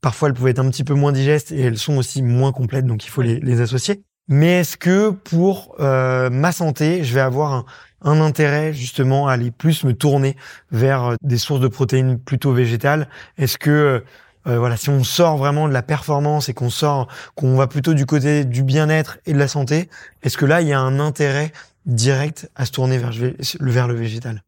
parfois 0.00 0.28
elles 0.28 0.34
pouvaient 0.34 0.52
être 0.52 0.58
un 0.58 0.70
petit 0.70 0.84
peu 0.84 0.94
moins 0.94 1.12
digestes 1.12 1.52
et 1.52 1.60
elles 1.60 1.76
sont 1.76 1.98
aussi 1.98 2.22
moins 2.22 2.52
complètes, 2.52 2.86
donc 2.86 3.04
il 3.04 3.10
faut 3.10 3.22
les, 3.22 3.40
les 3.40 3.60
associer. 3.60 4.02
Mais 4.28 4.60
est-ce 4.60 4.78
que 4.78 5.10
pour 5.10 5.76
euh, 5.80 6.30
ma 6.30 6.52
santé, 6.52 7.04
je 7.04 7.12
vais 7.12 7.20
avoir 7.20 7.52
un, 7.52 7.64
un 8.02 8.20
intérêt 8.22 8.72
justement 8.72 9.28
à 9.28 9.32
aller 9.32 9.50
plus 9.50 9.84
me 9.84 9.92
tourner 9.92 10.36
vers 10.70 11.04
euh, 11.04 11.14
des 11.22 11.36
sources 11.36 11.60
de 11.60 11.68
protéines 11.68 12.18
plutôt 12.18 12.52
végétales? 12.52 13.08
Est-ce 13.36 13.58
que 13.58 14.02
euh, 14.46 14.58
voilà, 14.58 14.76
si 14.76 14.88
on 14.90 15.04
sort 15.04 15.36
vraiment 15.36 15.68
de 15.68 15.72
la 15.72 15.82
performance 15.82 16.48
et 16.48 16.54
qu'on 16.54 16.70
sort, 16.70 17.08
qu'on 17.34 17.56
va 17.56 17.66
plutôt 17.66 17.94
du 17.94 18.06
côté 18.06 18.44
du 18.44 18.62
bien-être 18.62 19.18
et 19.26 19.32
de 19.32 19.38
la 19.38 19.48
santé, 19.48 19.88
est-ce 20.22 20.36
que 20.38 20.46
là 20.46 20.60
il 20.60 20.68
y 20.68 20.72
a 20.72 20.80
un 20.80 20.98
intérêt 21.00 21.52
direct 21.86 22.50
à 22.56 22.66
se 22.66 22.72
tourner 22.72 22.98
vers, 22.98 23.10
le- 23.12 23.36
vers 23.60 23.88
le 23.88 23.94
végétal? 23.94 24.42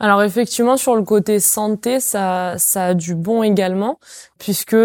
Alors 0.00 0.22
effectivement, 0.22 0.76
sur 0.76 0.96
le 0.96 1.02
côté 1.02 1.38
santé, 1.40 2.00
ça, 2.00 2.56
ça 2.58 2.86
a 2.86 2.94
du 2.94 3.14
bon 3.14 3.42
également, 3.42 3.98
puisque 4.38 4.76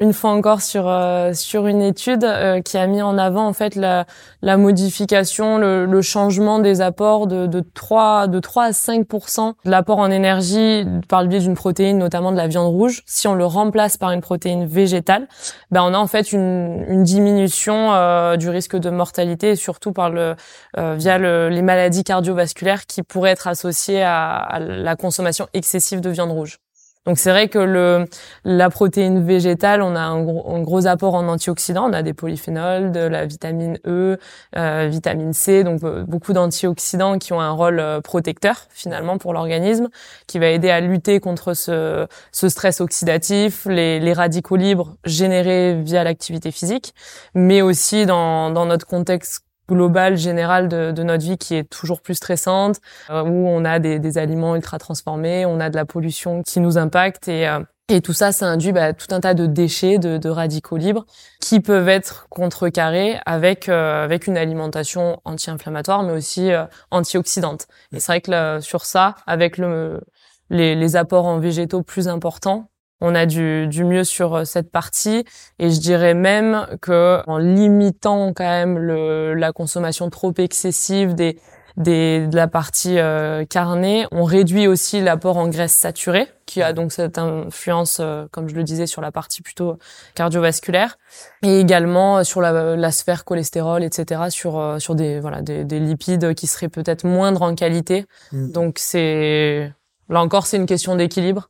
une 0.00 0.12
fois 0.12 0.30
encore 0.30 0.62
sur 0.62 0.88
euh, 0.88 1.32
sur 1.32 1.66
une 1.66 1.82
étude 1.82 2.24
euh, 2.24 2.60
qui 2.60 2.76
a 2.76 2.86
mis 2.86 3.02
en 3.02 3.18
avant 3.18 3.46
en 3.46 3.52
fait 3.52 3.76
la, 3.76 4.06
la 4.40 4.56
modification, 4.56 5.58
le, 5.58 5.86
le 5.86 6.02
changement 6.02 6.58
des 6.58 6.80
apports 6.80 7.26
de, 7.26 7.46
de 7.46 7.60
3 7.60 8.26
de 8.26 8.40
3 8.40 8.64
à 8.64 8.70
5% 8.70 9.54
de 9.64 9.70
l'apport 9.70 9.98
en 9.98 10.10
énergie 10.10 10.84
par 11.08 11.22
le 11.22 11.28
biais 11.28 11.40
d'une 11.40 11.54
protéine, 11.54 11.98
notamment 11.98 12.32
de 12.32 12.36
la 12.36 12.48
viande 12.48 12.68
rouge. 12.68 13.02
Si 13.06 13.28
on 13.28 13.34
le 13.34 13.44
remplace 13.44 13.96
par 13.96 14.10
une 14.10 14.22
protéine 14.22 14.66
végétale, 14.66 15.28
ben 15.70 15.82
on 15.82 15.94
a 15.94 15.98
en 15.98 16.06
fait 16.06 16.32
une, 16.32 16.84
une 16.88 17.04
diminution 17.04 17.92
euh, 17.92 18.36
du 18.36 18.48
risque 18.48 18.76
de 18.76 18.90
mortalité 18.90 19.50
et 19.50 19.56
surtout 19.56 19.92
par 19.92 20.10
le 20.10 20.34
via 20.76 21.18
le, 21.18 21.48
les 21.48 21.62
maladies 21.62 22.02
cardiovasculaires 22.02 22.86
qui 22.86 23.02
pourraient 23.02 23.30
être 23.30 23.46
associées 23.46 24.02
à, 24.02 24.36
à 24.36 24.58
la 24.58 24.96
consommation 24.96 25.46
excessive 25.52 26.00
de 26.00 26.10
viande 26.10 26.30
rouge. 26.30 26.58
Donc 27.04 27.18
c'est 27.18 27.30
vrai 27.30 27.48
que 27.48 27.58
le, 27.58 28.04
la 28.44 28.70
protéine 28.70 29.24
végétale, 29.24 29.82
on 29.82 29.96
a 29.96 30.00
un 30.00 30.22
gros, 30.22 30.54
un 30.54 30.60
gros, 30.60 30.86
apport 30.86 31.14
en 31.14 31.26
antioxydants. 31.26 31.88
On 31.88 31.92
a 31.92 32.02
des 32.02 32.14
polyphénols, 32.14 32.92
de 32.92 33.00
la 33.00 33.26
vitamine 33.26 33.78
E, 33.86 34.18
euh, 34.56 34.88
vitamine 34.88 35.32
C, 35.32 35.64
donc 35.64 35.82
euh, 35.82 36.04
beaucoup 36.04 36.32
d'antioxydants 36.32 37.18
qui 37.18 37.32
ont 37.32 37.40
un 37.40 37.50
rôle 37.50 37.80
euh, 37.80 38.00
protecteur 38.00 38.66
finalement 38.70 39.18
pour 39.18 39.32
l'organisme, 39.32 39.88
qui 40.28 40.38
va 40.38 40.48
aider 40.48 40.70
à 40.70 40.80
lutter 40.80 41.18
contre 41.18 41.54
ce, 41.54 42.06
ce 42.30 42.48
stress 42.48 42.80
oxydatif, 42.80 43.66
les, 43.66 43.98
les, 43.98 44.12
radicaux 44.12 44.56
libres 44.56 44.94
générés 45.04 45.74
via 45.82 46.04
l'activité 46.04 46.52
physique, 46.52 46.94
mais 47.34 47.62
aussi 47.62 48.06
dans, 48.06 48.50
dans 48.50 48.66
notre 48.66 48.86
contexte 48.86 49.42
globale 49.68 50.16
générale 50.16 50.68
de, 50.68 50.92
de, 50.92 51.02
notre 51.02 51.24
vie 51.24 51.38
qui 51.38 51.54
est 51.54 51.64
toujours 51.64 52.00
plus 52.02 52.14
stressante, 52.14 52.80
euh, 53.10 53.22
où 53.22 53.48
on 53.48 53.64
a 53.64 53.78
des, 53.78 53.98
des, 53.98 54.18
aliments 54.18 54.56
ultra 54.56 54.78
transformés, 54.78 55.46
on 55.46 55.60
a 55.60 55.70
de 55.70 55.76
la 55.76 55.84
pollution 55.84 56.42
qui 56.42 56.60
nous 56.60 56.78
impacte 56.78 57.28
et 57.28 57.48
euh, 57.48 57.60
et 57.88 58.00
tout 58.00 58.14
ça, 58.14 58.32
ça 58.32 58.46
induit 58.46 58.72
bah, 58.72 58.94
tout 58.94 59.08
un 59.10 59.20
tas 59.20 59.34
de 59.34 59.44
déchets, 59.44 59.98
de, 59.98 60.16
de, 60.16 60.28
radicaux 60.30 60.78
libres, 60.78 61.04
qui 61.40 61.60
peuvent 61.60 61.88
être 61.88 62.26
contrecarrés 62.30 63.18
avec 63.26 63.68
euh, 63.68 64.04
avec 64.04 64.28
une 64.28 64.38
alimentation 64.38 65.20
anti-inflammatoire, 65.24 66.02
mais 66.02 66.12
aussi 66.12 66.50
antioxydante. 66.90 67.66
Et 67.92 68.00
c'est 68.00 68.12
vrai 68.12 68.20
que 68.22 68.60
sur 68.60 68.86
ça, 68.86 69.16
avec 69.26 69.58
le, 69.58 70.00
les, 70.48 70.74
les 70.74 70.96
apports 70.96 71.26
en 71.26 71.38
végétaux 71.38 71.82
plus 71.82 72.08
importants, 72.08 72.70
on 73.02 73.14
a 73.16 73.26
du, 73.26 73.66
du 73.66 73.84
mieux 73.84 74.04
sur 74.04 74.34
euh, 74.34 74.44
cette 74.44 74.70
partie 74.70 75.24
et 75.58 75.70
je 75.70 75.80
dirais 75.80 76.14
même 76.14 76.66
que 76.80 77.20
en 77.26 77.36
limitant 77.36 78.32
quand 78.32 78.44
même 78.44 78.78
le, 78.78 79.34
la 79.34 79.52
consommation 79.52 80.08
trop 80.08 80.32
excessive 80.38 81.14
des, 81.14 81.38
des 81.76 82.28
de 82.28 82.36
la 82.36 82.46
partie 82.46 82.98
euh, 82.98 83.44
carnée, 83.44 84.06
on 84.12 84.22
réduit 84.22 84.68
aussi 84.68 85.00
l'apport 85.00 85.36
en 85.36 85.48
graisse 85.48 85.74
saturée 85.74 86.28
qui 86.46 86.62
a 86.62 86.72
donc 86.72 86.92
cette 86.92 87.18
influence, 87.18 87.98
euh, 88.00 88.26
comme 88.30 88.48
je 88.48 88.54
le 88.54 88.62
disais, 88.62 88.86
sur 88.86 89.00
la 89.00 89.10
partie 89.10 89.42
plutôt 89.42 89.78
cardiovasculaire 90.14 90.96
et 91.42 91.58
également 91.58 92.22
sur 92.22 92.40
la, 92.40 92.76
la 92.76 92.90
sphère 92.92 93.24
cholestérol, 93.24 93.82
etc. 93.82 94.22
sur 94.28 94.76
sur 94.78 94.94
des 94.94 95.18
voilà 95.18 95.42
des, 95.42 95.64
des 95.64 95.80
lipides 95.80 96.34
qui 96.34 96.46
seraient 96.46 96.68
peut-être 96.68 97.04
moindres 97.04 97.42
en 97.42 97.56
qualité. 97.56 98.06
Mm. 98.30 98.52
Donc 98.52 98.76
c'est 98.78 99.72
là 100.08 100.20
encore 100.20 100.46
c'est 100.46 100.58
une 100.58 100.66
question 100.66 100.94
d'équilibre 100.94 101.48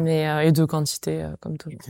mais 0.00 0.28
euh, 0.28 0.40
et 0.40 0.52
de 0.52 0.64
quantité 0.64 1.22
euh, 1.22 1.34
comme 1.40 1.56
toujours. 1.56 1.80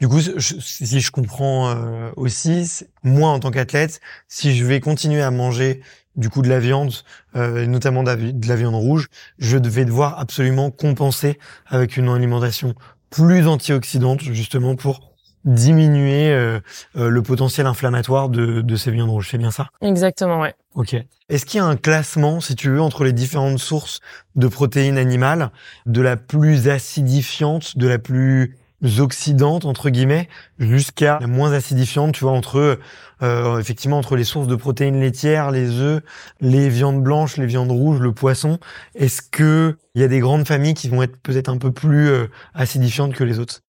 Du 0.00 0.08
coup, 0.08 0.20
si 0.20 1.00
je 1.00 1.10
comprends 1.12 1.70
euh, 1.70 2.10
aussi, 2.16 2.84
moi 3.04 3.30
en 3.30 3.38
tant 3.38 3.50
qu'athlète, 3.52 4.00
si 4.26 4.56
je 4.56 4.64
vais 4.64 4.80
continuer 4.80 5.22
à 5.22 5.30
manger 5.30 5.80
du 6.16 6.28
coup 6.28 6.42
de 6.42 6.48
la 6.48 6.58
viande, 6.58 6.92
notamment 7.34 8.02
de 8.02 8.48
la 8.48 8.56
viande 8.56 8.74
rouge, 8.74 9.08
je 9.38 9.56
vais 9.56 9.84
devoir 9.84 10.18
absolument 10.18 10.70
compenser 10.70 11.38
avec 11.66 11.96
une 11.96 12.08
alimentation 12.08 12.74
plus 13.08 13.46
antioxydante 13.46 14.20
justement 14.20 14.76
pour 14.76 15.11
diminuer 15.44 16.60
le 16.94 17.22
potentiel 17.22 17.66
inflammatoire 17.66 18.28
de, 18.28 18.60
de 18.60 18.76
ces 18.76 18.90
viandes 18.90 19.10
rouges. 19.10 19.28
C'est 19.30 19.38
bien 19.38 19.50
ça? 19.50 19.68
Exactement, 19.80 20.40
ouais. 20.40 20.54
Ok. 20.74 20.96
Est-ce 21.28 21.46
qu'il 21.46 21.58
y 21.58 21.60
a 21.60 21.66
un 21.66 21.76
classement, 21.76 22.40
si 22.40 22.54
tu 22.54 22.70
veux, 22.70 22.80
entre 22.80 23.04
les 23.04 23.12
différentes 23.12 23.58
sources 23.58 24.00
de 24.36 24.46
protéines 24.46 24.98
animales, 24.98 25.50
de 25.86 26.00
la 26.00 26.16
plus 26.16 26.68
acidifiante, 26.68 27.76
de 27.76 27.88
la 27.88 27.98
plus 27.98 28.56
oxydante 28.98 29.64
entre 29.64 29.90
guillemets, 29.90 30.28
jusqu'à 30.58 31.18
la 31.20 31.28
moins 31.28 31.52
acidifiante, 31.52 32.14
tu 32.14 32.24
vois, 32.24 32.32
entre 32.32 32.80
euh, 33.22 33.58
effectivement 33.60 33.98
entre 33.98 34.16
les 34.16 34.24
sources 34.24 34.48
de 34.48 34.56
protéines 34.56 34.98
laitières, 34.98 35.52
les 35.52 35.70
œufs, 35.78 36.02
les 36.40 36.68
viandes 36.68 37.02
blanches, 37.02 37.36
les 37.36 37.46
viandes 37.46 37.70
rouges, 37.70 38.00
le 38.00 38.12
poisson? 38.12 38.58
Est-ce 38.96 39.22
que 39.22 39.76
il 39.94 40.00
y 40.00 40.04
a 40.04 40.08
des 40.08 40.18
grandes 40.18 40.48
familles 40.48 40.74
qui 40.74 40.88
vont 40.88 41.02
être 41.02 41.16
peut-être 41.22 41.48
un 41.48 41.58
peu 41.58 41.70
plus 41.70 42.08
euh, 42.08 42.26
acidifiantes 42.54 43.14
que 43.14 43.24
les 43.24 43.38
autres? 43.38 43.60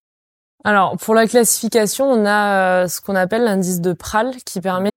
Alors 0.66 0.96
pour 0.98 1.14
la 1.14 1.28
classification, 1.28 2.10
on 2.10 2.26
a 2.26 2.84
euh, 2.84 2.88
ce 2.88 3.02
qu'on 3.02 3.16
appelle 3.16 3.44
l'indice 3.44 3.82
de 3.82 3.92
Pral 3.92 4.32
qui 4.46 4.62
permet 4.62 4.90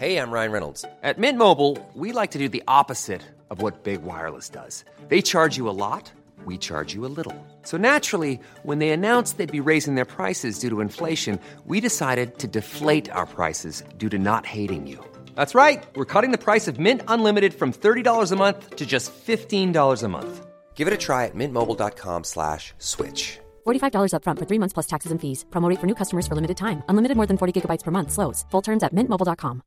Hey, 0.00 0.16
I'm 0.16 0.32
Ryan 0.32 0.50
Reynolds. 0.50 0.84
At 1.04 1.18
Mint 1.18 1.38
Mobile, 1.38 1.78
we 1.94 2.12
like 2.12 2.32
to 2.32 2.38
do 2.38 2.48
the 2.48 2.64
opposite 2.66 3.22
of 3.50 3.62
what 3.62 3.84
Big 3.84 4.02
Wireless 4.02 4.48
does. 4.48 4.84
They 5.08 5.22
charge 5.22 5.56
you 5.56 5.68
a 5.68 5.70
lot, 5.70 6.10
we 6.44 6.58
charge 6.58 6.92
you 6.92 7.06
a 7.06 7.12
little. 7.14 7.36
So 7.62 7.76
naturally, 7.76 8.40
when 8.64 8.80
they 8.80 8.90
announced 8.90 9.38
they'd 9.38 9.52
be 9.52 9.60
raising 9.60 9.94
their 9.94 10.04
prices 10.16 10.58
due 10.58 10.70
to 10.70 10.80
inflation, 10.80 11.38
we 11.66 11.80
decided 11.80 12.38
to 12.38 12.48
deflate 12.48 13.08
our 13.12 13.26
prices 13.26 13.84
due 13.96 14.08
to 14.08 14.18
not 14.18 14.44
hating 14.44 14.88
you. 14.88 14.98
That's 15.36 15.54
right. 15.54 15.84
We're 15.94 16.04
cutting 16.04 16.32
the 16.32 16.38
price 16.38 16.66
of 16.66 16.80
Mint 16.80 17.02
Unlimited 17.06 17.54
from 17.54 17.72
$30 17.72 18.32
a 18.32 18.36
month 18.36 18.74
to 18.74 18.84
just 18.84 19.12
$15 19.14 20.02
a 20.02 20.08
month. 20.08 20.46
Give 20.74 20.88
it 20.88 20.94
a 20.94 20.98
try 20.98 21.26
at 21.26 21.36
mintmobile.com 21.36 22.24
slash 22.24 22.74
switch. 22.78 23.38
$45 23.64 24.14
upfront 24.16 24.38
for 24.40 24.46
three 24.46 24.58
months 24.58 24.72
plus 24.72 24.88
taxes 24.88 25.12
and 25.12 25.20
fees. 25.20 25.44
Promote 25.52 25.78
for 25.78 25.86
new 25.86 25.94
customers 25.94 26.26
for 26.26 26.34
limited 26.34 26.56
time. 26.56 26.82
Unlimited 26.88 27.16
more 27.16 27.28
than 27.28 27.36
40 27.38 27.52
gigabytes 27.60 27.84
per 27.84 27.92
month. 27.92 28.10
Slows. 28.10 28.44
Full 28.50 28.62
terms 28.62 28.82
at 28.82 28.92
mintmobile.com. 28.92 29.62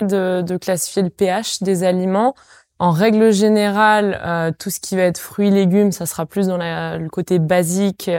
de, 0.00 0.42
de, 0.42 0.56
classifier 0.56 1.02
le 1.02 1.10
pH 1.10 1.62
des 1.62 1.84
aliments. 1.84 2.34
En 2.78 2.90
règle 2.90 3.32
générale, 3.32 4.20
euh, 4.24 4.50
tout 4.58 4.70
ce 4.70 4.80
qui 4.80 4.96
va 4.96 5.02
être 5.02 5.18
fruits, 5.18 5.50
légumes, 5.50 5.92
ça 5.92 6.04
sera 6.04 6.26
plus 6.26 6.48
dans 6.48 6.56
la, 6.56 6.98
le 6.98 7.08
côté 7.08 7.38
basique 7.38 8.10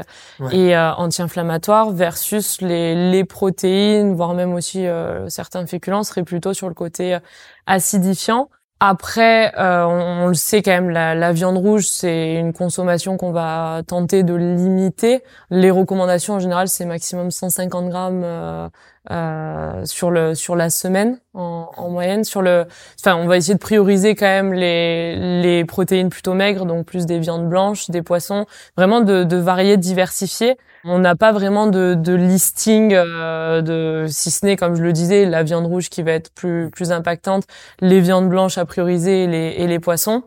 et 0.52 0.78
euh, 0.78 0.94
anti-inflammatoire, 0.94 1.92
versus 1.92 2.62
les, 2.62 3.12
les, 3.12 3.26
protéines, 3.26 4.16
voire 4.16 4.34
même 4.34 4.54
aussi 4.54 4.88
euh, 4.88 5.28
certains 5.28 5.66
féculents, 5.66 6.04
seraient 6.04 6.24
plutôt 6.24 6.54
sur 6.54 6.70
le 6.70 6.76
côté 6.76 7.18
acidifiant. 7.66 8.50
Après, 8.86 9.54
euh, 9.58 9.86
on, 9.86 10.28
le 10.28 10.34
sait 10.34 10.62
quand 10.62 10.72
même, 10.72 10.90
la, 10.90 11.16
la 11.16 11.32
viande 11.32 11.56
rouge, 11.56 11.88
c'est 11.88 12.34
une 12.34 12.52
consommation 12.52 13.16
qu'on 13.16 13.32
va 13.32 13.82
tenter 13.88 14.24
de 14.24 14.34
limiter. 14.34 15.24
Les 15.50 15.72
recommandations 15.72 16.34
en 16.34 16.40
général, 16.40 16.68
c'est 16.68 16.84
maximum 16.84 17.32
150 17.32 17.88
grammes 17.88 18.70
euh, 19.12 19.84
sur 19.86 20.12
le 20.12 20.34
sur 20.34 20.56
la 20.56 20.70
semaine 20.70 21.20
en, 21.34 21.70
en, 21.76 21.90
moyenne. 21.90 22.24
Sur 22.24 22.42
le, 22.42 22.66
enfin, 23.00 23.16
on 23.18 23.28
va 23.28 23.36
essayer 23.38 23.54
de 23.54 23.60
prioriser 23.60 24.16
quand 24.16 24.26
même 24.26 24.54
les 24.54 25.42
les 25.42 25.66
protéines 25.66 26.10
plutôt 26.10 26.34
maigres, 26.34 26.66
donc 26.66 26.86
plus 26.86 27.06
des 27.06 27.20
viandes 27.20 27.50
blanches, 27.50 27.90
des 27.90 28.02
poissons, 28.02 28.46
vraiment 28.78 29.02
de, 29.02 29.24
de 29.24 29.38
varier, 29.38 29.78
diversifier. 29.78 30.58
On 30.86 31.00
n'a 31.00 31.16
pas 31.16 31.32
vraiment 31.32 31.68
de, 31.68 31.96
de 31.96 32.14
listing, 32.14 32.94
euh, 32.94 33.62
de 33.62 34.06
si 34.10 34.32
ce 34.32 34.46
n'est 34.46 34.58
comme 34.58 34.76
je 34.76 34.84
le 34.84 34.94
disais, 34.94 35.26
la 35.26 35.44
viande 35.44 35.66
rouge 35.66 35.90
qui 35.90 36.02
va 36.04 36.12
être 36.12 36.34
plus 36.34 36.70
plus 36.72 36.92
impactante, 36.92 37.44
les 37.82 38.00
viandes 38.02 38.30
blanches 38.30 38.58
à 38.58 38.66
prioriser 38.66 39.24
et 39.26 39.28
les, 39.28 39.56
et 39.58 39.68
les 39.68 39.80
poissons. 39.80 40.24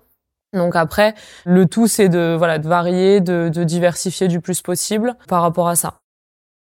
Donc 0.52 0.76
après, 0.76 1.14
le 1.44 1.66
tout 1.66 1.86
c'est 1.88 2.08
de 2.08 2.34
voilà 2.36 2.58
de 2.58 2.68
varier, 2.68 3.20
de, 3.20 3.50
de 3.52 3.64
diversifier 3.64 4.28
du 4.28 4.40
plus 4.40 4.62
possible 4.62 5.14
par 5.28 5.42
rapport 5.42 5.68
à 5.68 5.76
ça. 5.76 6.00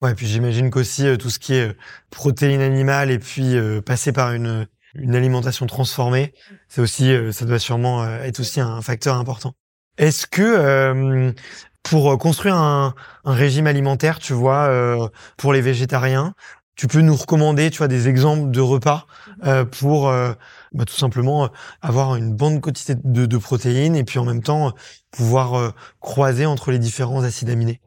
Ouais, 0.01 0.15
puis 0.15 0.27
j'imagine 0.29 0.71
qu'aussi 0.71 1.07
euh, 1.09 1.17
tout 1.17 1.29
ce 1.29 1.41
qui 1.41 1.55
est 1.55 1.71
euh, 1.71 1.77
protéines 2.11 2.61
animales 2.61 3.11
et 3.11 3.19
puis 3.19 3.57
euh, 3.57 3.81
passer 3.81 4.13
par 4.13 4.33
une 4.33 4.67
une 4.95 5.15
alimentation 5.15 5.67
transformée, 5.67 6.33
c'est 6.69 6.81
aussi 6.81 7.15
ça 7.31 7.45
doit 7.45 7.59
sûrement 7.59 8.09
être 8.21 8.41
aussi 8.41 8.59
un 8.59 8.81
facteur 8.81 9.17
important. 9.17 9.53
Est-ce 9.99 10.27
que 10.27 11.35
pour 11.83 12.17
construire 12.19 12.57
un, 12.57 12.95
un, 13.25 13.33
régime 13.35 13.67
alimentaire, 13.67 14.19
tu 14.19 14.33
vois, 14.33 15.11
pour 15.37 15.53
les 15.53 15.61
végétariens, 15.61 16.35
tu 16.75 16.89
peux 16.89 17.03
nous 17.03 17.15
recommander, 17.15 17.71
tu 17.71 17.79
vois, 17.79 17.87
des 17.87 18.09
exemples 18.09 18.51
de 18.51 18.61
repas 18.63 19.07
pour 19.73 20.11
bah, 20.11 20.85
tout 20.87 20.97
simplement 20.97 21.51
avoir 21.83 22.17
une 22.17 22.35
bonne 22.35 22.63
quantité 22.63 22.95
de, 22.97 23.27
de, 23.27 23.37
protéines 23.37 23.95
et 23.95 24.05
puis 24.05 24.19
en 24.19 24.25
même 24.25 24.43
temps 24.43 24.73
pouvoir 25.11 25.75
croiser 26.01 26.47
entre 26.47 26.73
les 26.73 26.79
différents 26.79 27.25
acides 27.25 27.51
aminés? 27.51 27.83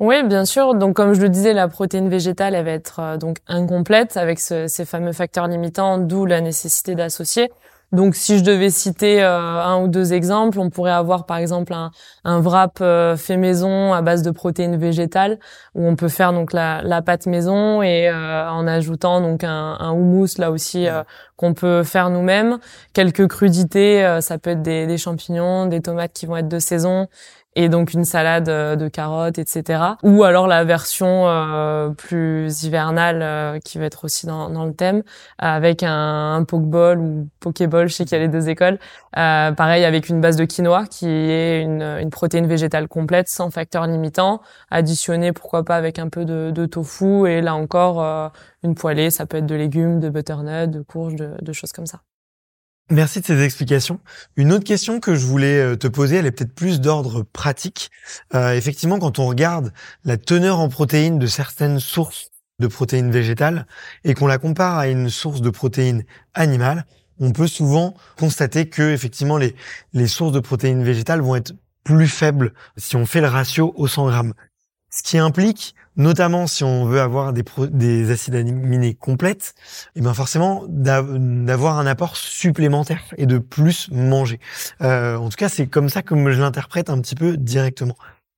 Oui, 0.00 0.22
bien 0.24 0.44
sûr. 0.44 0.74
Donc, 0.74 0.96
comme 0.96 1.12
je 1.14 1.20
le 1.20 1.28
disais, 1.28 1.52
la 1.52 1.68
protéine 1.68 2.08
végétale, 2.08 2.54
elle 2.54 2.64
va 2.64 2.72
être 2.72 2.98
euh, 3.00 3.16
donc 3.16 3.38
incomplète 3.46 4.16
avec 4.16 4.40
ce, 4.40 4.66
ces 4.66 4.84
fameux 4.84 5.12
facteurs 5.12 5.46
limitants, 5.46 5.98
d'où 5.98 6.26
la 6.26 6.40
nécessité 6.40 6.94
d'associer. 6.96 7.50
Donc, 7.92 8.16
si 8.16 8.38
je 8.38 8.42
devais 8.42 8.70
citer 8.70 9.22
euh, 9.22 9.28
un 9.62 9.80
ou 9.82 9.86
deux 9.86 10.12
exemples, 10.14 10.58
on 10.58 10.70
pourrait 10.70 10.92
avoir 10.92 11.26
par 11.26 11.36
exemple 11.36 11.74
un, 11.74 11.90
un 12.24 12.40
wrap 12.40 12.78
euh, 12.80 13.16
fait 13.16 13.36
maison 13.36 13.92
à 13.92 14.00
base 14.02 14.22
de 14.22 14.30
protéines 14.30 14.76
végétales, 14.76 15.38
où 15.74 15.86
on 15.86 15.94
peut 15.94 16.08
faire 16.08 16.32
donc 16.32 16.52
la, 16.52 16.80
la 16.82 17.02
pâte 17.02 17.26
maison 17.26 17.82
et 17.82 18.10
en 18.10 18.66
ajoutant 18.66 19.20
donc 19.20 19.44
un, 19.44 19.76
un 19.78 19.92
houmous 19.92 20.38
là 20.38 20.50
aussi 20.50 20.86
qu'on 21.36 21.52
peut 21.52 21.82
faire 21.82 22.08
nous-mêmes. 22.08 22.58
Quelques 22.94 23.28
crudités, 23.28 24.18
ça 24.22 24.38
peut 24.38 24.50
être 24.50 24.62
des, 24.62 24.86
des 24.86 24.96
champignons, 24.96 25.66
des 25.66 25.82
tomates 25.82 26.14
qui 26.14 26.24
vont 26.24 26.38
être 26.38 26.48
de 26.48 26.58
saison 26.58 27.08
et 27.54 27.68
donc 27.68 27.92
une 27.92 28.04
salade 28.04 28.48
euh, 28.48 28.76
de 28.76 28.88
carottes, 28.88 29.38
etc. 29.38 29.82
Ou 30.02 30.24
alors 30.24 30.46
la 30.46 30.64
version 30.64 31.28
euh, 31.28 31.90
plus 31.90 32.64
hivernale 32.64 33.20
euh, 33.22 33.58
qui 33.60 33.78
va 33.78 33.84
être 33.84 34.04
aussi 34.04 34.26
dans, 34.26 34.48
dans 34.48 34.64
le 34.64 34.74
thème, 34.74 35.02
avec 35.38 35.82
un, 35.82 36.34
un 36.34 36.44
pokeball 36.44 36.98
ou 36.98 37.28
pokéball, 37.40 37.88
je 37.88 37.94
sais 37.94 38.04
qu'il 38.04 38.16
y 38.16 38.20
a 38.20 38.24
les 38.24 38.28
deux 38.28 38.48
écoles. 38.48 38.78
pareil 39.12 39.84
avec 39.84 40.08
une 40.08 40.20
base 40.20 40.36
de 40.36 40.44
quinoa 40.44 40.86
qui 40.86 41.06
est 41.06 41.62
une, 41.62 41.82
une, 41.82 42.10
protéine 42.10 42.46
végétale 42.46 42.88
complète 42.88 43.28
sans 43.28 43.50
facteur 43.50 43.86
limitant, 43.86 44.40
additionné 44.70 45.32
pourquoi 45.32 45.64
pas 45.64 45.76
avec 45.76 45.98
un 45.98 46.08
peu 46.08 46.24
de, 46.24 46.50
de 46.50 46.66
tofu 46.66 47.26
et 47.28 47.40
là 47.42 47.54
encore 47.54 48.32
une 48.62 48.74
poêlée, 48.74 49.10
ça 49.10 49.26
peut 49.26 49.38
être 49.38 49.46
de 49.46 49.54
légumes, 49.54 50.00
de 50.00 50.08
butternut, 50.08 50.70
de 50.70 50.82
courges, 50.82 51.16
de, 51.16 51.34
de 51.40 51.52
choses 51.52 51.72
comme 51.72 51.86
ça. 51.86 52.00
Merci 52.90 53.20
de 53.20 53.26
ces 53.26 53.42
explications. 53.42 54.00
Une 54.36 54.52
autre 54.52 54.64
question 54.64 55.00
que 55.00 55.14
je 55.14 55.24
voulais 55.24 55.58
euh, 55.58 55.76
te 55.76 55.86
poser, 55.86 56.16
elle 56.16 56.26
est 56.26 56.32
peut-être 56.32 56.54
plus 56.54 56.80
d'ordre 56.80 57.22
pratique. 57.22 57.90
Euh, 58.34 58.52
effectivement, 58.52 58.98
quand 58.98 59.18
on 59.18 59.26
regarde 59.26 59.72
la 60.04 60.16
teneur 60.16 60.58
en 60.58 60.68
protéines 60.68 61.18
de 61.18 61.26
certaines 61.26 61.80
sources 61.80 62.30
de 62.58 62.66
protéines 62.66 63.10
végétales 63.10 63.66
et 64.04 64.14
qu'on 64.14 64.26
la 64.26 64.38
compare 64.38 64.76
à 64.78 64.88
une 64.88 65.08
source 65.08 65.40
de 65.40 65.50
protéines 65.50 66.04
animales, 66.34 66.84
on 67.18 67.32
peut 67.32 67.46
souvent 67.46 67.94
constater 68.18 68.68
que 68.68 68.92
effectivement 68.92 69.38
les, 69.38 69.54
les 69.92 70.06
sources 70.06 70.32
de 70.32 70.40
protéines 70.40 70.82
végétales 70.82 71.20
vont 71.20 71.36
être 71.36 71.54
plus 71.84 72.08
faibles 72.08 72.52
si 72.76 72.96
on 72.96 73.06
fait 73.06 73.20
le 73.20 73.28
ratio 73.28 73.72
au 73.76 73.86
100 73.86 74.06
grammes. 74.06 74.34
Ce 74.90 75.02
qui 75.02 75.18
implique 75.18 75.74
notamment 75.96 76.46
si 76.46 76.64
on 76.64 76.84
veut 76.84 77.00
avoir 77.00 77.32
des, 77.32 77.44
des 77.70 78.10
acides 78.10 78.34
aminés 78.34 78.94
complètes, 78.94 79.54
et 79.94 79.98
eh 79.98 80.00
bien 80.00 80.14
forcément 80.14 80.64
d'avoir 80.68 81.78
un 81.78 81.86
apport 81.86 82.16
supplémentaire 82.16 83.02
et 83.18 83.26
de 83.26 83.38
plus 83.38 83.90
manger. 83.90 84.40
Euh, 84.80 85.16
en 85.16 85.28
tout 85.28 85.36
cas, 85.36 85.48
c'est 85.48 85.66
comme 85.66 85.88
ça 85.88 86.02
que 86.02 86.14
je 86.32 86.40
l'interprète 86.40 86.90
un 86.90 87.00
petit 87.00 87.14
peu 87.14 87.36
directement 87.36 87.96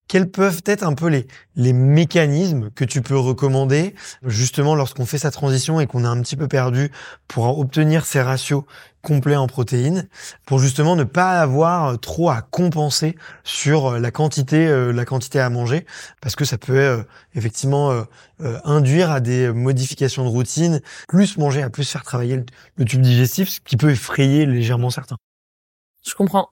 quels 0.09 0.31
peuvent 0.31 0.63
être 0.67 0.83
un 0.85 0.95
peu 0.95 1.09
les, 1.09 1.27
les 1.57 1.73
mécanismes 1.73 2.71
que 2.71 2.85
tu 2.85 3.03
peux 3.03 3.19
recommander 3.19 3.95
justement 4.25 4.75
lorsqu'on 4.75 5.07
fait 5.07 5.19
sa 5.19 5.31
transition 5.31 5.81
et 5.81 5.87
qu'on 5.87 6.05
a 6.05 6.09
un 6.09 6.21
petit 6.21 6.37
peu 6.37 6.49
perdu 6.49 6.91
pour 7.29 7.59
obtenir 7.59 8.05
ces 8.05 8.21
ratios 8.21 8.65
complets 9.05 9.37
en 9.37 9.47
protéines 9.47 10.09
pour 10.47 10.59
justement 10.59 10.97
ne 10.97 11.05
pas 11.05 11.41
avoir 11.41 12.01
trop 12.01 12.31
à 12.31 12.43
compenser 12.43 13.17
sur 13.45 13.99
la 13.99 14.11
quantité 14.11 14.67
euh, 14.67 14.93
la 14.93 15.05
quantité 15.05 15.39
à 15.39 15.51
manger 15.51 15.87
parce 16.21 16.35
que 16.35 16.45
ça 16.45 16.59
peut 16.59 16.79
euh, 16.79 17.03
effectivement 17.35 17.93
euh, 17.93 18.59
induire 18.65 19.11
à 19.11 19.21
des 19.21 19.53
modifications 19.53 20.25
de 20.25 20.31
routine 20.31 20.81
plus 21.07 21.37
manger 21.37 21.63
à 21.63 21.71
plus 21.71 21.89
faire 21.89 22.03
travailler 22.03 22.45
le 22.77 22.85
tube 22.85 23.03
digestif 23.03 23.51
ce 23.51 23.61
qui 23.61 23.77
peut 23.77 23.91
effrayer 23.91 24.47
légèrement 24.47 24.91
certains 24.91 25.17
je 26.07 26.15
comprends. 26.15 26.51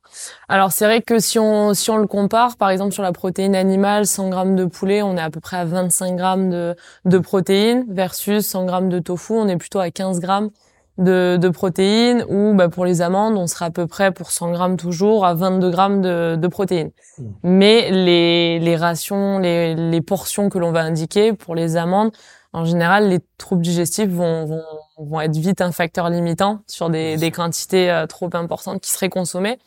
Alors 0.48 0.72
c'est 0.72 0.86
vrai 0.86 1.02
que 1.02 1.18
si 1.18 1.38
on 1.38 1.74
si 1.74 1.90
on 1.90 1.98
le 1.98 2.06
compare, 2.06 2.56
par 2.56 2.70
exemple 2.70 2.92
sur 2.92 3.02
la 3.02 3.12
protéine 3.12 3.54
animale, 3.54 4.06
100 4.06 4.30
grammes 4.30 4.56
de 4.56 4.64
poulet, 4.64 5.02
on 5.02 5.16
est 5.16 5.20
à 5.20 5.30
peu 5.30 5.40
près 5.40 5.58
à 5.58 5.64
25 5.64 6.16
grammes 6.16 6.50
de 6.50 6.74
de 7.04 7.18
protéines 7.18 7.84
versus 7.88 8.46
100 8.46 8.64
grammes 8.64 8.88
de 8.88 8.98
tofu, 8.98 9.34
on 9.34 9.48
est 9.48 9.56
plutôt 9.58 9.78
à 9.80 9.90
15 9.90 10.20
grammes 10.20 10.50
de, 10.98 11.38
de 11.40 11.48
protéines. 11.48 12.24
Ou 12.28 12.54
bah, 12.54 12.68
pour 12.68 12.84
les 12.84 13.02
amandes, 13.02 13.36
on 13.36 13.46
sera 13.46 13.66
à 13.66 13.70
peu 13.70 13.86
près 13.86 14.12
pour 14.12 14.30
100 14.30 14.52
grammes 14.52 14.76
toujours 14.76 15.26
à 15.26 15.34
22 15.34 15.70
grammes 15.70 16.00
de, 16.02 16.36
de 16.36 16.48
protéines. 16.48 16.90
Mmh. 17.18 17.24
Mais 17.42 17.90
les 17.90 18.58
les 18.58 18.76
rations, 18.76 19.38
les 19.38 19.74
les 19.74 20.00
portions 20.00 20.48
que 20.48 20.58
l'on 20.58 20.72
va 20.72 20.80
indiquer 20.80 21.34
pour 21.34 21.54
les 21.54 21.76
amandes 21.76 22.12
en 22.52 22.64
général, 22.64 23.08
les 23.08 23.20
troubles 23.38 23.62
digestifs 23.62 24.10
vont, 24.10 24.44
vont, 24.44 24.62
vont 24.98 25.20
être 25.20 25.36
vite 25.36 25.62
un 25.62 25.72
facteur 25.72 26.10
limitant 26.10 26.60
sur 26.66 26.90
des, 26.90 27.16
des 27.16 27.30
quantités 27.30 27.90
euh, 27.90 28.06
trop 28.06 28.28
importantes 28.34 28.80
qui 28.82 28.90
seraient 28.90 29.08
consommées. 29.08 29.58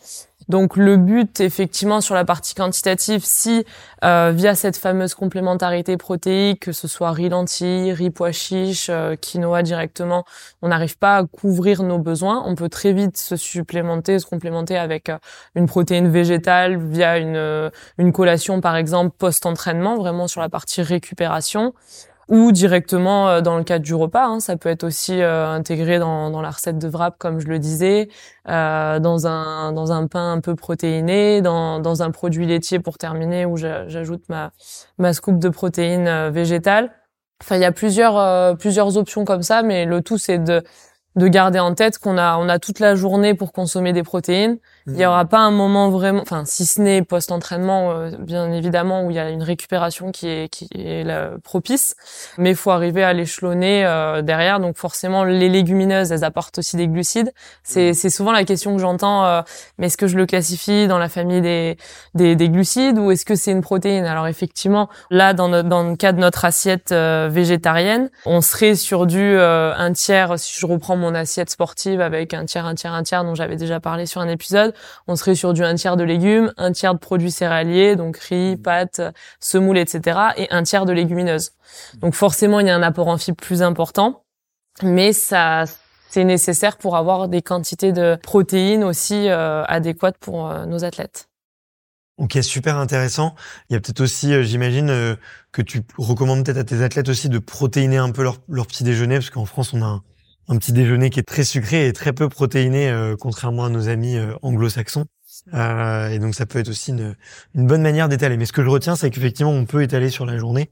Donc 0.49 0.77
le 0.77 0.95
but, 0.97 1.39
effectivement, 1.39 2.01
sur 2.01 2.13
la 2.13 2.23
partie 2.23 2.53
quantitative, 2.53 3.21
si 3.25 3.65
euh, 4.03 4.31
via 4.35 4.53
cette 4.53 4.77
fameuse 4.77 5.15
complémentarité 5.15 5.97
protéique, 5.97 6.59
que 6.59 6.71
ce 6.71 6.87
soit 6.87 7.11
riz 7.11 7.29
lentilles, 7.29 7.91
riz 7.91 8.11
pois 8.11 8.31
chiches, 8.31 8.91
euh, 8.91 9.15
quinoa 9.15 9.63
directement, 9.63 10.23
on 10.61 10.67
n'arrive 10.67 10.99
pas 10.99 11.17
à 11.17 11.23
couvrir 11.23 11.81
nos 11.81 11.97
besoins, 11.97 12.43
on 12.45 12.53
peut 12.53 12.69
très 12.69 12.93
vite 12.93 13.17
se 13.17 13.35
supplémenter, 13.35 14.19
se 14.19 14.27
complémenter 14.27 14.77
avec 14.77 15.09
une 15.55 15.65
protéine 15.65 16.09
végétale 16.09 16.77
via 16.77 17.17
une, 17.17 17.71
une 17.97 18.11
collation, 18.11 18.61
par 18.61 18.75
exemple, 18.75 19.15
post-entraînement, 19.17 19.95
vraiment 19.95 20.27
sur 20.27 20.41
la 20.41 20.49
partie 20.49 20.83
récupération 20.83 21.73
ou 22.27 22.51
directement 22.51 23.29
euh, 23.29 23.41
dans 23.41 23.57
le 23.57 23.63
cadre 23.63 23.85
du 23.85 23.93
repas. 23.93 24.25
Hein. 24.25 24.39
Ça 24.39 24.57
peut 24.57 24.69
être 24.69 24.83
aussi 24.83 25.21
euh, 25.21 25.47
intégré 25.47 25.99
dans, 25.99 26.29
dans, 26.29 26.41
la 26.41 26.51
recette 26.51 26.77
de 26.77 26.87
wrap, 26.87 27.17
comme 27.17 27.39
je 27.39 27.47
le 27.47 27.59
disais, 27.59 28.09
euh, 28.49 28.99
dans 28.99 29.27
un 29.27 29.71
dans 29.73 29.91
un 29.91 30.07
pain 30.07 30.33
un 30.33 30.41
peu 30.41 30.55
protéiné, 30.55 31.41
dans 31.41 31.79
dans 31.79 32.03
un 32.03 32.11
produit 32.11 32.45
laitier 32.45 32.79
pour 32.79 32.97
terminer, 32.97 33.45
où 33.45 33.57
j'ajoute 33.57 34.23
ma 34.29 34.51
ma 34.97 35.13
scoop 35.13 35.39
de 35.39 35.49
protéines 35.49 36.07
euh, 36.07 36.31
végétales. 36.31 36.91
Enfin, 37.41 37.57
il 37.57 37.61
y 37.61 37.65
a 37.65 37.71
plusieurs 37.71 38.57
plusieurs 38.57 38.97
options 38.97 39.25
comme 39.25 39.41
ça, 39.41 39.61
mais 39.61 39.85
le 39.85 40.01
tout 40.01 40.17
c'est 40.17 40.39
de 40.39 40.63
de 41.15 41.27
garder 41.27 41.59
en 41.59 41.73
tête 41.73 41.97
qu'on 41.97 42.17
a 42.17 42.37
on 42.37 42.49
a 42.49 42.59
toute 42.59 42.79
la 42.79 42.95
journée 42.95 43.33
pour 43.33 43.53
consommer 43.53 43.93
des 43.93 44.03
protéines. 44.03 44.57
Il 44.87 44.97
y 44.97 45.05
aura 45.05 45.25
pas 45.25 45.39
un 45.39 45.49
moment 45.49 45.89
vraiment, 45.89 46.21
enfin 46.21 46.43
si 46.45 46.65
ce 46.65 46.79
n'est 46.79 47.01
post-entraînement 47.01 47.91
euh, 47.91 48.11
bien 48.19 48.51
évidemment 48.51 49.03
où 49.03 49.11
il 49.11 49.15
y 49.15 49.19
a 49.19 49.29
une 49.29 49.41
récupération 49.41 50.11
qui 50.11 50.27
est 50.27 50.49
qui 50.49 50.67
est 50.75 51.05
propice, 51.43 51.95
mais 52.37 52.51
il 52.51 52.55
faut 52.55 52.71
arriver 52.71 53.03
à 53.03 53.13
l'échelonner 53.13 53.85
euh, 53.85 54.21
derrière. 54.21 54.59
Donc 54.59 54.77
forcément 54.77 55.23
les 55.23 55.49
légumineuses 55.49 56.11
elles 56.11 56.23
apportent 56.23 56.59
aussi 56.59 56.75
des 56.75 56.87
glucides. 56.87 57.33
C'est 57.63 57.93
c'est 57.93 58.09
souvent 58.09 58.31
la 58.31 58.43
question 58.43 58.75
que 58.75 58.81
j'entends. 58.81 59.25
Euh, 59.25 59.41
mais 59.77 59.87
est-ce 59.87 59.97
que 59.97 60.07
je 60.07 60.17
le 60.17 60.25
classifie 60.25 60.87
dans 60.87 60.99
la 60.99 61.09
famille 61.09 61.41
des 61.41 61.77
des, 62.13 62.35
des 62.35 62.49
glucides 62.49 62.99
ou 62.99 63.09
est-ce 63.11 63.25
que 63.25 63.35
c'est 63.35 63.51
une 63.51 63.61
protéine? 63.61 64.05
Alors 64.05 64.27
effectivement 64.27 64.89
là 65.09 65.33
dans 65.33 65.47
notre, 65.47 65.69
dans 65.69 65.83
le 65.83 65.95
cas 65.95 66.11
de 66.11 66.19
notre 66.19 66.45
assiette 66.45 66.91
végétarienne, 66.91 68.09
on 68.25 68.41
serait 68.41 68.75
sur 68.75 69.05
du 69.05 69.39
un 69.39 69.91
tiers 69.93 70.37
si 70.37 70.59
je 70.59 70.65
reprends 70.65 70.95
mon 70.95 71.04
assiette 71.13 71.49
sportive 71.49 72.01
avec 72.01 72.33
un 72.33 72.45
tiers 72.45 72.65
un 72.65 72.73
tiers 72.73 72.93
un 72.93 73.03
tiers 73.03 73.23
dont 73.23 73.35
j'avais 73.35 73.57
déjà 73.57 73.79
parlé 73.79 74.05
sur 74.05 74.21
un 74.21 74.27
épisode 74.27 74.73
on 75.07 75.15
serait 75.15 75.35
sur 75.35 75.53
du 75.53 75.63
un 75.63 75.75
tiers 75.75 75.97
de 75.97 76.03
légumes, 76.03 76.51
un 76.57 76.71
tiers 76.71 76.93
de 76.93 76.99
produits 76.99 77.31
céréaliers, 77.31 77.95
donc 77.95 78.17
riz, 78.17 78.55
mmh. 78.55 78.61
pâtes, 78.61 79.01
semoule, 79.39 79.77
etc., 79.77 80.19
et 80.37 80.47
un 80.51 80.63
tiers 80.63 80.85
de 80.85 80.93
légumineuses. 80.93 81.51
Donc 81.95 82.13
forcément, 82.13 82.59
il 82.59 82.67
y 82.67 82.69
a 82.69 82.75
un 82.75 82.83
apport 82.83 83.07
en 83.07 83.17
fibres 83.17 83.41
plus 83.41 83.61
important, 83.61 84.23
mais 84.81 85.13
ça 85.13 85.65
c'est 86.09 86.23
nécessaire 86.23 86.77
pour 86.77 86.95
avoir 86.95 87.27
des 87.27 87.41
quantités 87.41 87.91
de 87.91 88.17
protéines 88.21 88.83
aussi 88.83 89.27
euh, 89.27 89.63
adéquates 89.65 90.17
pour 90.17 90.49
euh, 90.49 90.65
nos 90.65 90.85
athlètes. 90.85 91.27
Ok, 92.17 92.37
super 92.41 92.77
intéressant. 92.77 93.35
Il 93.69 93.73
y 93.73 93.75
a 93.75 93.81
peut-être 93.81 93.99
aussi, 93.99 94.33
euh, 94.33 94.41
j'imagine, 94.41 95.17
que 95.51 95.61
tu 95.61 95.81
recommandes 95.97 96.45
peut-être 96.45 96.57
à 96.57 96.63
tes 96.63 96.81
athlètes 96.81 97.09
aussi 97.09 97.27
de 97.27 97.39
protéiner 97.39 97.97
un 97.97 98.11
peu 98.11 98.23
leur, 98.23 98.37
leur 98.47 98.67
petit 98.67 98.85
déjeuner, 98.85 99.15
parce 99.15 99.29
qu'en 99.29 99.43
France, 99.43 99.73
on 99.73 99.81
a 99.81 99.85
un, 99.85 100.03
un 100.47 100.57
petit 100.57 100.73
déjeuner 100.73 101.09
qui 101.09 101.19
est 101.19 101.23
très 101.23 101.43
sucré 101.43 101.87
et 101.87 101.93
très 101.93 102.13
peu 102.13 102.29
protéiné, 102.29 102.89
euh, 102.89 103.15
contrairement 103.19 103.65
à 103.65 103.69
nos 103.69 103.89
amis 103.89 104.17
euh, 104.17 104.33
anglo-saxons. 104.41 105.05
Euh, 105.53 106.09
et 106.09 106.19
donc 106.19 106.33
ça 106.33 106.45
peut 106.45 106.59
être 106.59 106.69
aussi 106.69 106.91
une, 106.91 107.15
une 107.55 107.67
bonne 107.67 107.81
manière 107.81 108.07
d'étaler. 108.09 108.37
Mais 108.37 108.45
ce 108.45 108.53
que 108.53 108.63
je 108.63 108.69
retiens, 108.69 108.95
c'est 108.95 109.09
qu'effectivement, 109.09 109.51
on 109.51 109.65
peut 109.65 109.83
étaler 109.83 110.09
sur 110.09 110.25
la 110.25 110.37
journée 110.37 110.69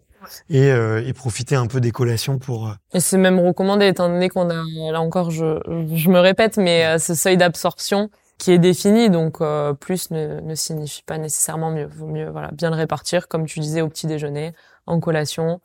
et, 0.49 0.71
euh, 0.71 1.05
et 1.05 1.13
profiter 1.13 1.55
un 1.55 1.67
peu 1.67 1.81
des 1.81 1.91
collations 1.91 2.39
pour. 2.39 2.67
Euh, 2.67 2.73
et 2.93 2.99
c'est 2.99 3.17
même 3.17 3.39
recommandé, 3.39 3.87
étant 3.87 4.07
donné 4.07 4.29
qu'on 4.29 4.49
a, 4.49 4.63
là 4.91 5.01
encore, 5.01 5.31
je, 5.31 5.59
je 5.93 6.09
me 6.09 6.19
répète, 6.19 6.57
mais 6.57 6.97
ce 6.97 7.13
seuil 7.13 7.37
d'absorption 7.37 8.09
qui 8.37 8.51
est 8.51 8.57
défini, 8.57 9.09
donc 9.09 9.39
plus 9.79 10.11
ne, 10.11 10.39
ne 10.41 10.55
signifie 10.55 11.03
pas 11.03 11.17
nécessairement 11.17 11.71
mieux. 11.71 11.87
Vaut 11.87 12.07
mieux 12.07 12.29
voilà, 12.29 12.49
bien 12.51 12.69
le 12.69 12.75
répartir, 12.75 13.27
comme 13.27 13.45
tu 13.45 13.59
disais, 13.59 13.81
au 13.81 13.89
petit 13.89 14.07
déjeuner, 14.07 14.53
en 14.85 14.99
collation, 14.99 15.61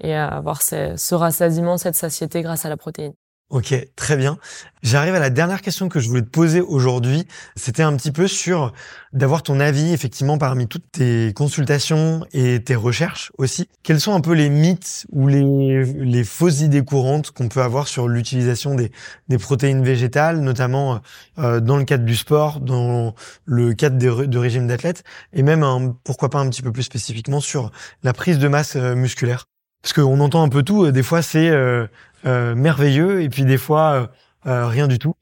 et 0.00 0.14
avoir 0.14 0.62
ce, 0.62 0.94
ce 0.96 1.14
rassasiement, 1.14 1.78
cette 1.78 1.96
satiété 1.96 2.42
grâce 2.42 2.64
à 2.64 2.68
la 2.68 2.76
protéine. 2.76 3.12
Ok, 3.52 3.74
très 3.96 4.16
bien. 4.16 4.38
J'arrive 4.82 5.14
à 5.14 5.18
la 5.18 5.28
dernière 5.28 5.60
question 5.60 5.90
que 5.90 6.00
je 6.00 6.08
voulais 6.08 6.22
te 6.22 6.30
poser 6.30 6.62
aujourd'hui. 6.62 7.26
C'était 7.54 7.82
un 7.82 7.94
petit 7.98 8.10
peu 8.10 8.26
sur 8.26 8.72
d'avoir 9.12 9.42
ton 9.42 9.60
avis, 9.60 9.92
effectivement, 9.92 10.38
parmi 10.38 10.66
toutes 10.66 10.90
tes 10.90 11.34
consultations 11.34 12.24
et 12.32 12.64
tes 12.64 12.74
recherches 12.74 13.30
aussi. 13.36 13.68
Quels 13.82 14.00
sont 14.00 14.14
un 14.14 14.22
peu 14.22 14.32
les 14.32 14.48
mythes 14.48 15.04
ou 15.12 15.28
les, 15.28 16.24
fausses 16.24 16.62
idées 16.62 16.82
courantes 16.82 17.30
qu'on 17.32 17.50
peut 17.50 17.60
avoir 17.60 17.88
sur 17.88 18.08
l'utilisation 18.08 18.74
des, 18.74 18.90
protéines 19.38 19.84
végétales, 19.84 20.40
notamment 20.40 21.02
euh, 21.38 21.60
dans 21.60 21.76
le 21.76 21.84
cadre 21.84 22.06
du 22.06 22.16
sport, 22.16 22.58
dans 22.58 23.14
le 23.44 23.74
cadre 23.74 23.98
de, 23.98 24.38
régime 24.38 24.66
d'athlète, 24.66 25.04
et 25.34 25.42
même, 25.42 25.92
pourquoi 26.04 26.30
pas 26.30 26.38
un 26.38 26.48
petit 26.48 26.62
peu 26.62 26.72
plus 26.72 26.84
spécifiquement 26.84 27.40
sur 27.40 27.70
la 28.02 28.14
prise 28.14 28.38
de 28.38 28.48
masse 28.48 28.76
euh, 28.76 28.94
musculaire? 28.94 29.44
Parce 29.82 29.92
qu'on 29.94 30.20
entend 30.20 30.44
un 30.44 30.48
peu 30.48 30.62
tout. 30.62 30.90
Des 30.92 31.02
fois, 31.02 31.22
c'est 31.22 31.48
euh, 31.50 31.82
euh, 31.82 31.86
merveilleux 32.24 33.22
et 33.22 33.28
puis 33.28 33.44
des 33.44 33.58
fois 33.58 33.92
euh, 33.92 34.06
euh, 34.46 34.66
rien 34.66 34.88
du 34.88 34.98
tout. 34.98 35.14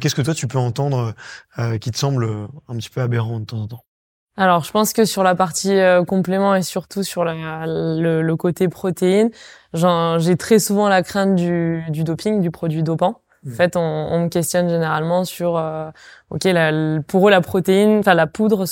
Qu'est-ce 0.00 0.14
que 0.14 0.22
toi 0.22 0.34
tu 0.34 0.46
peux 0.46 0.58
entendre 0.58 1.14
qui 1.80 1.90
te 1.90 1.96
semble 1.96 2.28
un 2.68 2.76
petit 2.76 2.90
peu 2.90 3.00
aberrant 3.00 3.40
de 3.40 3.46
temps 3.46 3.62
en 3.62 3.66
temps? 3.66 3.84
Alors, 4.36 4.62
je 4.62 4.70
pense 4.70 4.92
que 4.92 5.06
sur 5.06 5.22
la 5.22 5.34
partie 5.34 5.74
complément 6.06 6.54
et 6.54 6.60
surtout 6.60 7.02
sur 7.02 7.24
la, 7.24 7.64
le, 7.66 8.34
côté 8.34 8.68
protéine, 8.68 9.30
j'ai 9.72 10.36
très 10.36 10.58
souvent 10.58 10.90
la 10.90 11.02
crainte 11.02 11.34
du, 11.34 11.82
du 11.88 12.04
doping, 12.04 12.42
du 12.42 12.50
produit 12.50 12.82
dopant. 12.82 13.22
En 13.46 13.48
mmh. 13.48 13.52
fait, 13.52 13.76
on, 13.76 13.80
on, 13.80 14.24
me 14.24 14.28
questionne 14.28 14.68
généralement 14.68 15.24
sur, 15.24 15.54
ok, 16.28 16.44
la, 16.44 17.00
pour 17.00 17.28
eux 17.28 17.30
la 17.30 17.40
protéine, 17.40 18.00
enfin 18.00 18.12
la 18.12 18.26
poudre, 18.26 18.66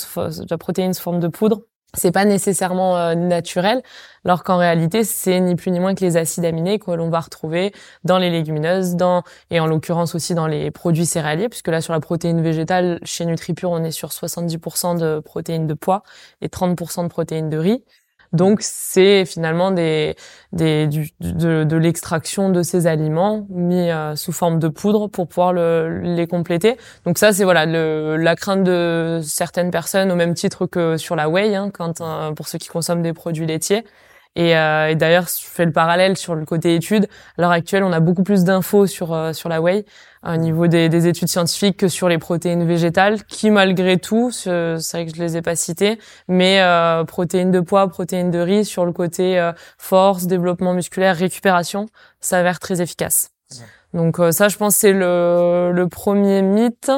la 0.47 0.57
protéine 0.59 0.93
sous 0.93 1.01
forme 1.01 1.19
de 1.19 1.27
poudre, 1.27 1.61
c'est 1.95 2.11
pas 2.11 2.25
nécessairement 2.25 2.97
euh, 2.97 3.15
naturel, 3.15 3.81
alors 4.25 4.43
qu'en 4.43 4.57
réalité, 4.57 5.03
c'est 5.03 5.39
ni 5.39 5.55
plus 5.55 5.71
ni 5.71 5.79
moins 5.79 5.95
que 5.95 6.03
les 6.03 6.17
acides 6.17 6.45
aminés 6.45 6.79
que 6.79 6.91
l'on 6.91 7.09
va 7.09 7.19
retrouver 7.19 7.73
dans 8.03 8.17
les 8.17 8.29
légumineuses, 8.29 8.95
dans 8.95 9.23
et 9.51 9.59
en 9.59 9.67
l'occurrence 9.67 10.15
aussi 10.15 10.35
dans 10.35 10.47
les 10.47 10.71
produits 10.71 11.05
céréaliers, 11.05 11.49
puisque 11.49 11.67
là 11.67 11.81
sur 11.81 11.93
la 11.93 11.99
protéine 11.99 12.41
végétale, 12.41 12.99
chez 13.03 13.25
NutriPure, 13.25 13.71
on 13.71 13.83
est 13.83 13.91
sur 13.91 14.09
70% 14.09 14.99
de 14.99 15.19
protéines 15.19 15.67
de 15.67 15.73
pois 15.73 16.03
et 16.41 16.47
30% 16.47 17.03
de 17.03 17.09
protéines 17.09 17.49
de 17.49 17.57
riz. 17.57 17.83
Donc 18.33 18.59
c'est 18.61 19.25
finalement 19.25 19.71
des, 19.71 20.15
des 20.51 20.87
du, 20.87 21.09
de, 21.19 21.63
de 21.63 21.77
l'extraction 21.77 22.49
de 22.49 22.63
ces 22.63 22.87
aliments 22.87 23.45
mis 23.49 23.89
euh, 23.89 24.15
sous 24.15 24.31
forme 24.31 24.59
de 24.59 24.67
poudre 24.67 25.07
pour 25.07 25.27
pouvoir 25.27 25.53
le, 25.53 26.01
les 26.01 26.27
compléter. 26.27 26.77
Donc 27.05 27.17
ça 27.17 27.31
c'est 27.31 27.43
voilà 27.43 27.65
le, 27.65 28.17
la 28.17 28.35
crainte 28.35 28.63
de 28.63 29.21
certaines 29.23 29.71
personnes 29.71 30.11
au 30.11 30.15
même 30.15 30.33
titre 30.33 30.65
que 30.65 30.97
sur 30.97 31.15
la 31.15 31.29
whey, 31.29 31.55
hein, 31.55 31.69
quand 31.73 32.01
euh, 32.01 32.31
pour 32.31 32.47
ceux 32.47 32.57
qui 32.57 32.67
consomment 32.67 33.01
des 33.03 33.13
produits 33.13 33.45
laitiers. 33.45 33.83
Et, 34.37 34.57
euh, 34.57 34.89
et 34.89 34.95
d'ailleurs, 34.95 35.27
je 35.27 35.45
fais 35.45 35.63
le 35.63 35.71
parallèle 35.71 36.17
sur 36.17 36.35
le 36.35 36.43
côté 36.43 36.75
études. 36.75 37.07
À 37.37 37.41
l'heure 37.41 37.51
actuelle, 37.51 37.85
on 37.85 37.93
a 37.93 38.01
beaucoup 38.01 38.23
plus 38.23 38.43
d'infos 38.43 38.85
sur 38.85 39.13
euh, 39.13 39.31
sur 39.31 39.47
la 39.47 39.61
whey 39.61 39.85
au 40.25 40.37
niveau 40.37 40.67
des, 40.67 40.89
des, 40.89 41.07
études 41.07 41.27
scientifiques 41.27 41.77
que 41.77 41.87
sur 41.87 42.09
les 42.09 42.17
protéines 42.17 42.65
végétales, 42.65 43.23
qui 43.25 43.51
malgré 43.51 43.97
tout, 43.97 44.31
c'est 44.31 44.49
vrai 44.49 45.05
que 45.05 45.15
je 45.15 45.21
les 45.21 45.37
ai 45.37 45.41
pas 45.41 45.55
citées, 45.55 45.99
mais 46.27 46.61
euh, 46.61 47.03
protéines 47.03 47.51
de 47.51 47.59
pois, 47.59 47.87
protéines 47.87 48.31
de 48.31 48.39
riz, 48.39 48.65
sur 48.65 48.85
le 48.85 48.91
côté 48.91 49.39
euh, 49.39 49.51
force, 49.77 50.25
développement 50.25 50.73
musculaire, 50.73 51.15
récupération, 51.15 51.87
s'avère 52.19 52.59
très 52.59 52.81
efficace. 52.81 53.29
Donc 53.93 54.19
euh, 54.19 54.31
ça, 54.31 54.49
je 54.49 54.57
pense, 54.57 54.75
c'est 54.75 54.93
le, 54.93 55.71
le 55.71 55.87
premier 55.87 56.41
mythe. 56.41 56.91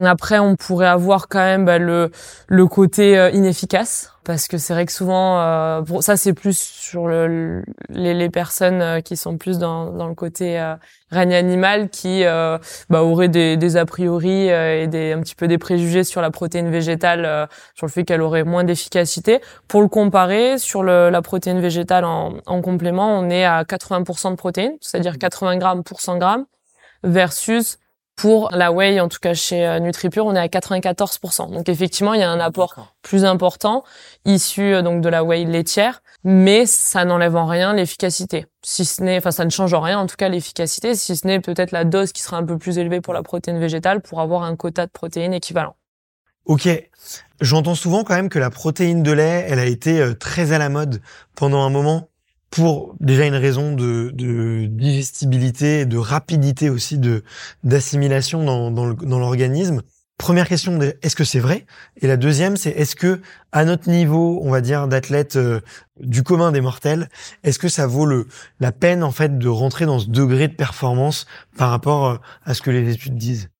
Après, 0.00 0.38
on 0.38 0.56
pourrait 0.56 0.86
avoir 0.88 1.26
quand 1.26 1.38
même 1.38 1.64
bah, 1.64 1.78
le, 1.78 2.10
le 2.48 2.66
côté 2.66 3.18
euh, 3.18 3.30
inefficace, 3.30 4.12
parce 4.24 4.46
que 4.46 4.58
c'est 4.58 4.74
vrai 4.74 4.84
que 4.84 4.92
souvent, 4.92 5.40
euh, 5.40 5.82
ça 6.00 6.18
c'est 6.18 6.34
plus 6.34 6.58
sur 6.58 7.06
le, 7.06 7.64
les, 7.88 8.12
les, 8.12 8.28
personnes 8.28 8.82
euh, 8.82 9.00
qui 9.00 9.16
sont 9.16 9.38
plus 9.38 9.58
dans, 9.58 9.92
dans 9.92 10.06
le 10.06 10.14
côté 10.14 10.60
euh, 10.60 10.74
règne 11.10 11.32
animal, 11.32 11.88
qui 11.88 12.24
euh, 12.24 12.58
bah, 12.90 13.04
auraient 13.04 13.30
des, 13.30 13.56
des, 13.56 13.78
a 13.78 13.86
priori 13.86 14.48
et 14.48 14.86
des, 14.86 15.12
un 15.12 15.20
petit 15.22 15.34
peu 15.34 15.48
des 15.48 15.56
préjugés 15.56 16.04
sur 16.04 16.20
la 16.20 16.30
protéine 16.30 16.70
végétale, 16.70 17.48
sur 17.74 17.86
le 17.86 17.90
fait 17.90 18.04
qu'elle 18.04 18.20
aurait 18.20 18.44
moins 18.44 18.64
d'efficacité. 18.64 19.40
Pour 19.66 19.80
le 19.80 19.88
comparer, 19.88 20.58
sur 20.58 20.82
le, 20.82 21.08
la 21.08 21.22
protéine 21.22 21.60
végétale 21.60 22.04
en, 22.04 22.34
en 22.44 22.60
complément, 22.60 23.18
on 23.18 23.30
est 23.30 23.46
à 23.46 23.62
80% 23.62 24.32
de 24.32 24.36
protéines, 24.36 24.76
c'est-à-dire 24.82 25.16
80 25.16 25.56
grammes 25.56 25.84
pour 25.84 26.02
100 26.02 26.18
grammes, 26.18 26.44
versus 27.02 27.78
pour 28.16 28.50
la 28.50 28.72
whey, 28.72 28.98
en 28.98 29.08
tout 29.08 29.18
cas 29.20 29.34
chez 29.34 29.66
euh, 29.66 29.78
NutriPure, 29.78 30.24
on 30.24 30.34
est 30.34 30.40
à 30.40 30.46
94%. 30.46 31.52
Donc 31.52 31.68
effectivement, 31.68 32.14
il 32.14 32.20
y 32.20 32.24
a 32.24 32.30
un 32.30 32.40
apport 32.40 32.94
plus 33.02 33.26
important 33.26 33.84
issu 34.24 34.74
euh, 34.74 34.82
donc 34.82 35.02
de 35.02 35.08
la 35.10 35.22
whey 35.22 35.44
laitière, 35.44 36.00
mais 36.24 36.64
ça 36.64 37.04
n'enlève 37.04 37.36
en 37.36 37.46
rien 37.46 37.74
l'efficacité. 37.74 38.46
Si 38.64 38.86
ce 38.86 39.02
n'est, 39.02 39.18
enfin, 39.18 39.30
ça 39.30 39.44
ne 39.44 39.50
change 39.50 39.74
en 39.74 39.80
rien 39.80 39.98
en 39.98 40.06
tout 40.06 40.16
cas 40.16 40.30
l'efficacité, 40.30 40.94
si 40.94 41.14
ce 41.14 41.26
n'est 41.26 41.40
peut-être 41.40 41.72
la 41.72 41.84
dose 41.84 42.12
qui 42.12 42.22
sera 42.22 42.38
un 42.38 42.44
peu 42.44 42.56
plus 42.56 42.78
élevée 42.78 43.02
pour 43.02 43.12
la 43.12 43.22
protéine 43.22 43.60
végétale 43.60 44.00
pour 44.00 44.20
avoir 44.20 44.42
un 44.44 44.56
quota 44.56 44.86
de 44.86 44.90
protéines 44.90 45.34
équivalent. 45.34 45.76
Ok. 46.46 46.68
J'entends 47.40 47.74
souvent 47.74 48.02
quand 48.02 48.14
même 48.14 48.28
que 48.30 48.38
la 48.38 48.50
protéine 48.50 49.02
de 49.02 49.12
lait, 49.12 49.44
elle 49.48 49.58
a 49.58 49.66
été 49.66 50.00
euh, 50.00 50.14
très 50.14 50.52
à 50.52 50.58
la 50.58 50.70
mode 50.70 51.02
pendant 51.34 51.62
un 51.62 51.70
moment 51.70 52.08
pour 52.56 52.94
déjà 53.00 53.26
une 53.26 53.34
raison 53.34 53.74
de, 53.74 54.10
de 54.14 54.64
digestibilité 54.64 55.80
et 55.80 55.84
de 55.84 55.98
rapidité 55.98 56.70
aussi 56.70 56.96
de 56.96 57.22
d'assimilation 57.64 58.42
dans, 58.44 58.70
dans 58.70 59.18
l'organisme. 59.18 59.82
Première 60.16 60.48
question, 60.48 60.78
est-ce 61.02 61.14
que 61.14 61.24
c'est 61.24 61.38
vrai? 61.38 61.66
Et 62.00 62.06
la 62.06 62.16
deuxième, 62.16 62.56
c'est 62.56 62.70
est-ce 62.70 62.96
que 62.96 63.20
à 63.52 63.66
notre 63.66 63.90
niveau, 63.90 64.40
on 64.42 64.50
va 64.50 64.62
dire 64.62 64.88
d'athlète 64.88 65.36
euh, 65.36 65.60
du 66.00 66.22
commun 66.22 66.50
des 66.50 66.62
mortels, 66.62 67.10
est-ce 67.44 67.58
que 67.58 67.68
ça 67.68 67.86
vaut 67.86 68.06
le 68.06 68.26
la 68.58 68.72
peine 68.72 69.04
en 69.04 69.10
fait 69.10 69.36
de 69.36 69.48
rentrer 69.50 69.84
dans 69.84 69.98
ce 69.98 70.08
degré 70.08 70.48
de 70.48 70.54
performance 70.54 71.26
par 71.58 71.68
rapport 71.68 72.06
euh, 72.06 72.16
à 72.46 72.54
ce 72.54 72.62
que 72.62 72.70
les 72.70 72.90
études 72.90 73.16
disent? 73.16 73.50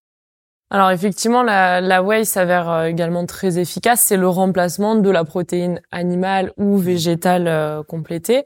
Alors 0.71 0.91
effectivement, 0.91 1.43
la, 1.43 1.83
la 1.83 2.03
whey 2.03 2.25
s'avère 2.25 2.71
euh, 2.71 2.85
également 2.87 3.27
très 3.27 3.59
efficace. 3.59 4.01
C'est 4.01 4.17
le 4.17 4.29
remplacement 4.29 4.95
de 4.97 5.11
la 5.11 5.25
protéine 5.25 5.83
animale 5.93 6.53
ou 6.57 6.79
végétale 6.79 7.85
complétée. 7.87 8.45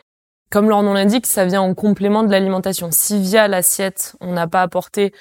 Comme 0.51 0.69
leur 0.69 0.83
nom 0.83 0.95
l'indique, 0.95 1.27
ça 1.27 1.45
vient 1.45 1.63
en 1.63 1.75
complément 1.75 2.25
de 2.25 2.31
l'alimentation. 2.31 2.89
Si 2.91 3.21
via 3.21 3.47
l'assiette, 3.47 4.17
on 4.21 4.33
n'a 4.33 4.49
pas 4.49 4.63
apporté 4.63 5.13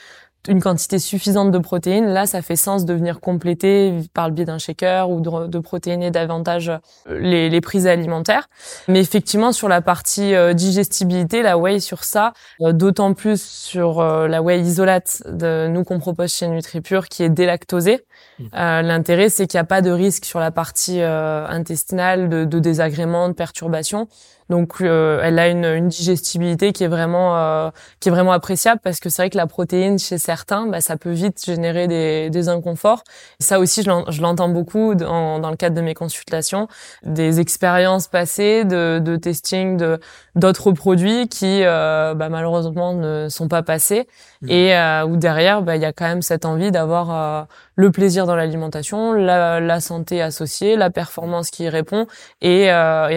une 0.47 0.61
quantité 0.61 0.99
suffisante 0.99 1.51
de 1.51 1.57
protéines, 1.57 2.07
là, 2.07 2.25
ça 2.25 2.41
fait 2.41 2.55
sens 2.55 2.85
de 2.85 2.93
venir 2.93 3.19
compléter 3.19 3.99
par 4.13 4.29
le 4.29 4.33
biais 4.33 4.45
d'un 4.45 4.57
shaker 4.57 5.09
ou 5.09 5.19
de, 5.19 5.47
de 5.47 5.59
protéiner 5.59 6.11
davantage 6.11 6.69
euh, 6.69 6.79
les, 7.19 7.49
les, 7.49 7.61
prises 7.61 7.87
alimentaires. 7.87 8.47
Mais 8.87 9.01
effectivement, 9.01 9.51
sur 9.51 9.67
la 9.67 9.81
partie 9.81 10.33
euh, 10.33 10.53
digestibilité, 10.53 11.41
la 11.43 11.57
whey 11.57 11.79
sur 11.79 12.05
ça, 12.05 12.33
euh, 12.61 12.71
d'autant 12.71 13.13
plus 13.13 13.41
sur 13.41 14.01
la 14.01 14.41
whey 14.41 14.61
isolate 14.61 15.21
de 15.27 15.67
nous 15.67 15.83
qu'on 15.83 15.99
propose 15.99 16.33
chez 16.33 16.47
NutriPure, 16.47 17.09
qui 17.09 17.23
est 17.23 17.29
délactosée. 17.29 18.05
Mmh. 18.39 18.45
L'intérêt, 18.53 19.29
c'est 19.29 19.45
qu'il 19.45 19.57
n'y 19.57 19.61
a 19.61 19.65
pas 19.65 19.81
de 19.81 19.91
risque 19.91 20.25
sur 20.25 20.39
la 20.39 20.51
partie 20.51 21.01
intestinale 21.01 22.29
de, 22.29 22.45
de 22.45 22.59
désagréments, 22.59 23.27
de 23.27 23.33
perturbations. 23.33 24.07
Donc 24.49 24.81
euh, 24.81 25.21
elle 25.23 25.37
a 25.37 25.47
une, 25.47 25.65
une, 25.65 25.89
digestibilité 25.89 26.73
qui 26.73 26.83
est 26.83 26.87
vraiment 26.87 27.37
euh, 27.37 27.69
qui 27.99 28.09
est 28.09 28.11
vraiment 28.11 28.31
appréciable 28.31 28.81
parce 28.83 28.99
que 28.99 29.09
c'est 29.09 29.21
vrai 29.21 29.29
que 29.29 29.37
la 29.37 29.45
protéine 29.45 29.99
chez 29.99 30.17
certains, 30.17 30.65
bah, 30.65 30.81
ça 30.81 30.97
peut 30.97 31.11
vite 31.11 31.43
générer 31.45 31.87
des, 31.87 32.29
des 32.31 32.49
inconforts. 32.49 33.03
Et 33.39 33.43
ça 33.43 33.59
aussi, 33.59 33.83
je 33.83 34.21
l'entends 34.21 34.49
beaucoup 34.49 34.95
dans, 34.95 35.39
dans, 35.39 35.51
le 35.51 35.55
cadre 35.55 35.75
de 35.75 35.81
mes 35.81 35.93
consultations, 35.93 36.67
des 37.03 37.39
expériences 37.39 38.07
passées 38.07 38.65
de, 38.65 38.99
de 38.99 39.15
testing 39.17 39.77
de 39.77 39.99
d'autres 40.39 40.71
produits 40.71 41.27
qui 41.27 41.63
euh, 41.63 42.13
bah, 42.15 42.29
malheureusement 42.29 42.93
ne 42.93 43.27
sont 43.29 43.47
pas 43.47 43.63
passés 43.63 44.07
mmh. 44.41 44.49
et 44.49 44.75
euh, 44.75 45.05
où 45.05 45.17
derrière, 45.17 45.61
bah, 45.61 45.75
il 45.75 45.81
y 45.81 45.85
a 45.85 45.93
quand 45.93 46.07
même 46.07 46.21
cette 46.21 46.45
envie 46.45 46.71
d'avoir 46.71 47.11
euh, 47.11 47.43
le 47.75 47.91
plaisir 47.91 48.25
dans 48.25 48.35
l'alimentation, 48.35 49.13
la, 49.13 49.59
la, 49.59 49.79
santé 49.79 50.21
associée, 50.21 50.75
la 50.75 50.89
performance 50.89 51.51
qui 51.51 51.63
y 51.63 51.69
répond 51.69 52.07
et, 52.41 52.63
et 52.63 52.69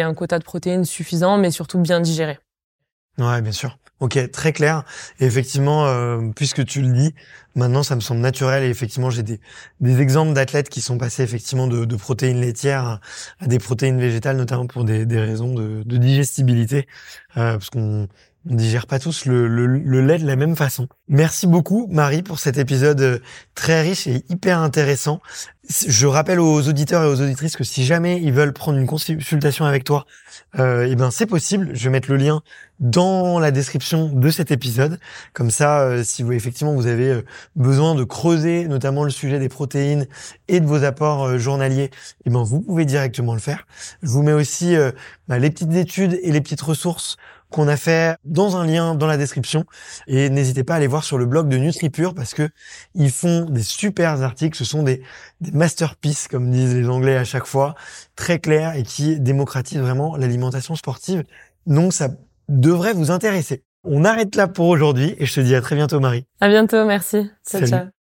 un 0.03 0.15
quota 0.15 0.39
de 0.39 0.45
protéines 0.45 0.85
suffisant 0.85 1.39
mais 1.39 1.51
surtout 1.51 1.79
bien 1.79 2.01
digéré. 2.01 2.39
Ouais, 3.19 3.41
bien 3.43 3.53
sûr. 3.53 3.79
Ok, 4.03 4.19
très 4.33 4.53
clair. 4.53 4.83
Et 5.21 5.27
effectivement, 5.27 5.87
euh, 5.87 6.31
puisque 6.35 6.65
tu 6.65 6.83
le 6.83 6.93
dis, 6.93 7.15
maintenant 7.55 7.85
ça 7.85 7.95
me 7.95 8.01
semble 8.01 8.21
naturel. 8.21 8.65
Et 8.65 8.69
effectivement, 8.69 9.11
j'ai 9.11 9.23
des, 9.23 9.39
exemples 10.01 10.33
d'athlètes 10.33 10.69
qui 10.69 10.81
sont 10.81 10.99
passés 10.99 11.23
effectivement 11.23 11.69
de, 11.69 11.97
protéines 11.97 12.41
laitières 12.41 12.99
à 13.39 13.47
des 13.47 13.61
protéines 13.61 14.01
végétales, 14.01 14.37
notamment 14.37 14.67
pour 14.67 14.85
des, 14.85 15.05
raisons 15.21 15.55
de, 15.55 15.85
de 15.85 15.97
digestibilité, 15.99 16.89
euh, 17.37 17.53
parce 17.53 17.71
qu'on 17.71 18.09
on 18.49 18.55
digère 18.55 18.87
pas 18.87 18.99
tous 18.99 19.27
le, 19.27 19.47
le, 19.47 20.01
lait 20.01 20.19
de 20.19 20.27
la 20.27 20.37
même 20.37 20.57
façon. 20.57 20.89
Merci 21.09 21.47
beaucoup 21.47 21.87
Marie 21.91 22.23
pour 22.23 22.39
cet 22.39 22.59
épisode 22.59 23.01
euh, 23.01 23.19
très 23.55 23.83
riche 23.83 24.07
et 24.07 24.25
hyper 24.29 24.59
intéressant. 24.59 25.21
Je 25.87 26.07
rappelle 26.09 26.41
aux 26.41 26.69
auditeurs 26.69 27.05
et 27.05 27.07
aux 27.07 27.21
auditrices 27.21 27.57
que 27.57 27.63
si 27.63 27.85
jamais 27.85 28.21
ils 28.21 28.33
veulent 28.33 28.53
prendre 28.53 28.79
une 28.79 28.87
consultation 28.87 29.65
avec 29.65 29.85
toi, 29.85 30.07
euh, 30.59 30.89
eh 30.91 30.97
ben 30.97 31.13
c'est 31.13 31.27
possible. 31.27 31.71
Je 31.73 31.85
vais 31.85 31.91
mettre 31.91 32.11
le 32.11 32.17
lien 32.17 32.43
dans 32.81 33.39
la 33.39 33.53
description 33.53 34.09
de 34.09 34.29
cet 34.31 34.51
épisode. 34.51 34.99
Comme 35.35 35.53
ça, 35.53 35.83
euh, 35.83 36.03
si 36.03 36.25
vous 36.25 36.33
effectivement 36.33 36.75
vous 36.75 36.89
avez 36.89 37.11
euh, 37.11 37.23
besoin 37.55 37.95
de 37.95 38.03
creuser 38.03 38.67
notamment 38.67 39.05
le 39.05 39.11
sujet 39.11 39.39
des 39.39 39.49
protéines 39.49 40.09
et 40.49 40.59
de 40.59 40.67
vos 40.67 40.83
apports 40.83 41.39
journaliers, 41.39 41.93
eh 42.25 42.31
ben 42.31 42.43
vous 42.43 42.61
pouvez 42.61 42.85
directement 42.85 43.33
le 43.33 43.41
faire. 43.41 43.69
Je 44.03 44.09
vous 44.09 44.25
mets 44.25 44.33
aussi 44.33 44.75
bah, 45.29 45.39
les 45.39 45.51
petites 45.51 45.75
études 45.75 46.19
et 46.23 46.33
les 46.33 46.41
petites 46.41 46.61
ressources 46.61 47.19
qu'on 47.53 47.69
a 47.69 47.77
fait 47.77 48.17
dans 48.25 48.57
un 48.57 48.67
lien 48.67 48.95
dans 48.95 49.07
la 49.07 49.17
description. 49.17 49.65
Et 50.09 50.31
n'hésitez 50.31 50.65
pas 50.65 50.75
à 50.75 50.77
aller 50.79 50.89
voir 50.89 51.05
sur 51.05 51.19
le 51.19 51.27
blog 51.27 51.49
de 51.49 51.57
NutriPure 51.57 52.15
parce 52.15 52.35
que 52.35 52.49
ils 52.95 53.11
font 53.11 53.45
des 53.45 53.63
super 53.63 54.23
articles. 54.23 54.57
Ce 54.57 54.65
sont 54.65 54.83
des, 54.83 55.03
des 55.41 55.53
masterpieces, 55.53 56.27
comme 56.29 56.51
disent 56.51 56.75
les 56.75 56.89
Anglais 56.89 57.17
à 57.17 57.25
chaque 57.25 57.47
fois, 57.47 57.75
très 58.17 58.39
clairs 58.41 58.75
et 58.75 58.83
qui 58.83 59.21
démocratisent 59.21 59.81
vraiment 59.81 60.17
l'alimentation 60.17 60.75
sportive. 60.75 61.23
Donc 61.67 61.93
ça 61.93 62.09
devrait 62.49 62.93
vous 62.93 63.11
intéresser. 63.11 63.63
On 63.85 64.05
arrête 64.05 64.37
là 64.37 64.49
pour 64.49 64.69
aujourd'hui 64.69 65.15
et 65.19 65.27
je 65.27 65.35
te 65.35 65.41
dis 65.41 65.55
à 65.55 65.61
très 65.61 65.77
bientôt 65.77 66.01
Marie. 66.01 66.25
À 66.41 66.49
bientôt, 66.49 66.85
merci. 66.85 67.31
Salut. 67.43 67.69
Ciao. 67.69 68.02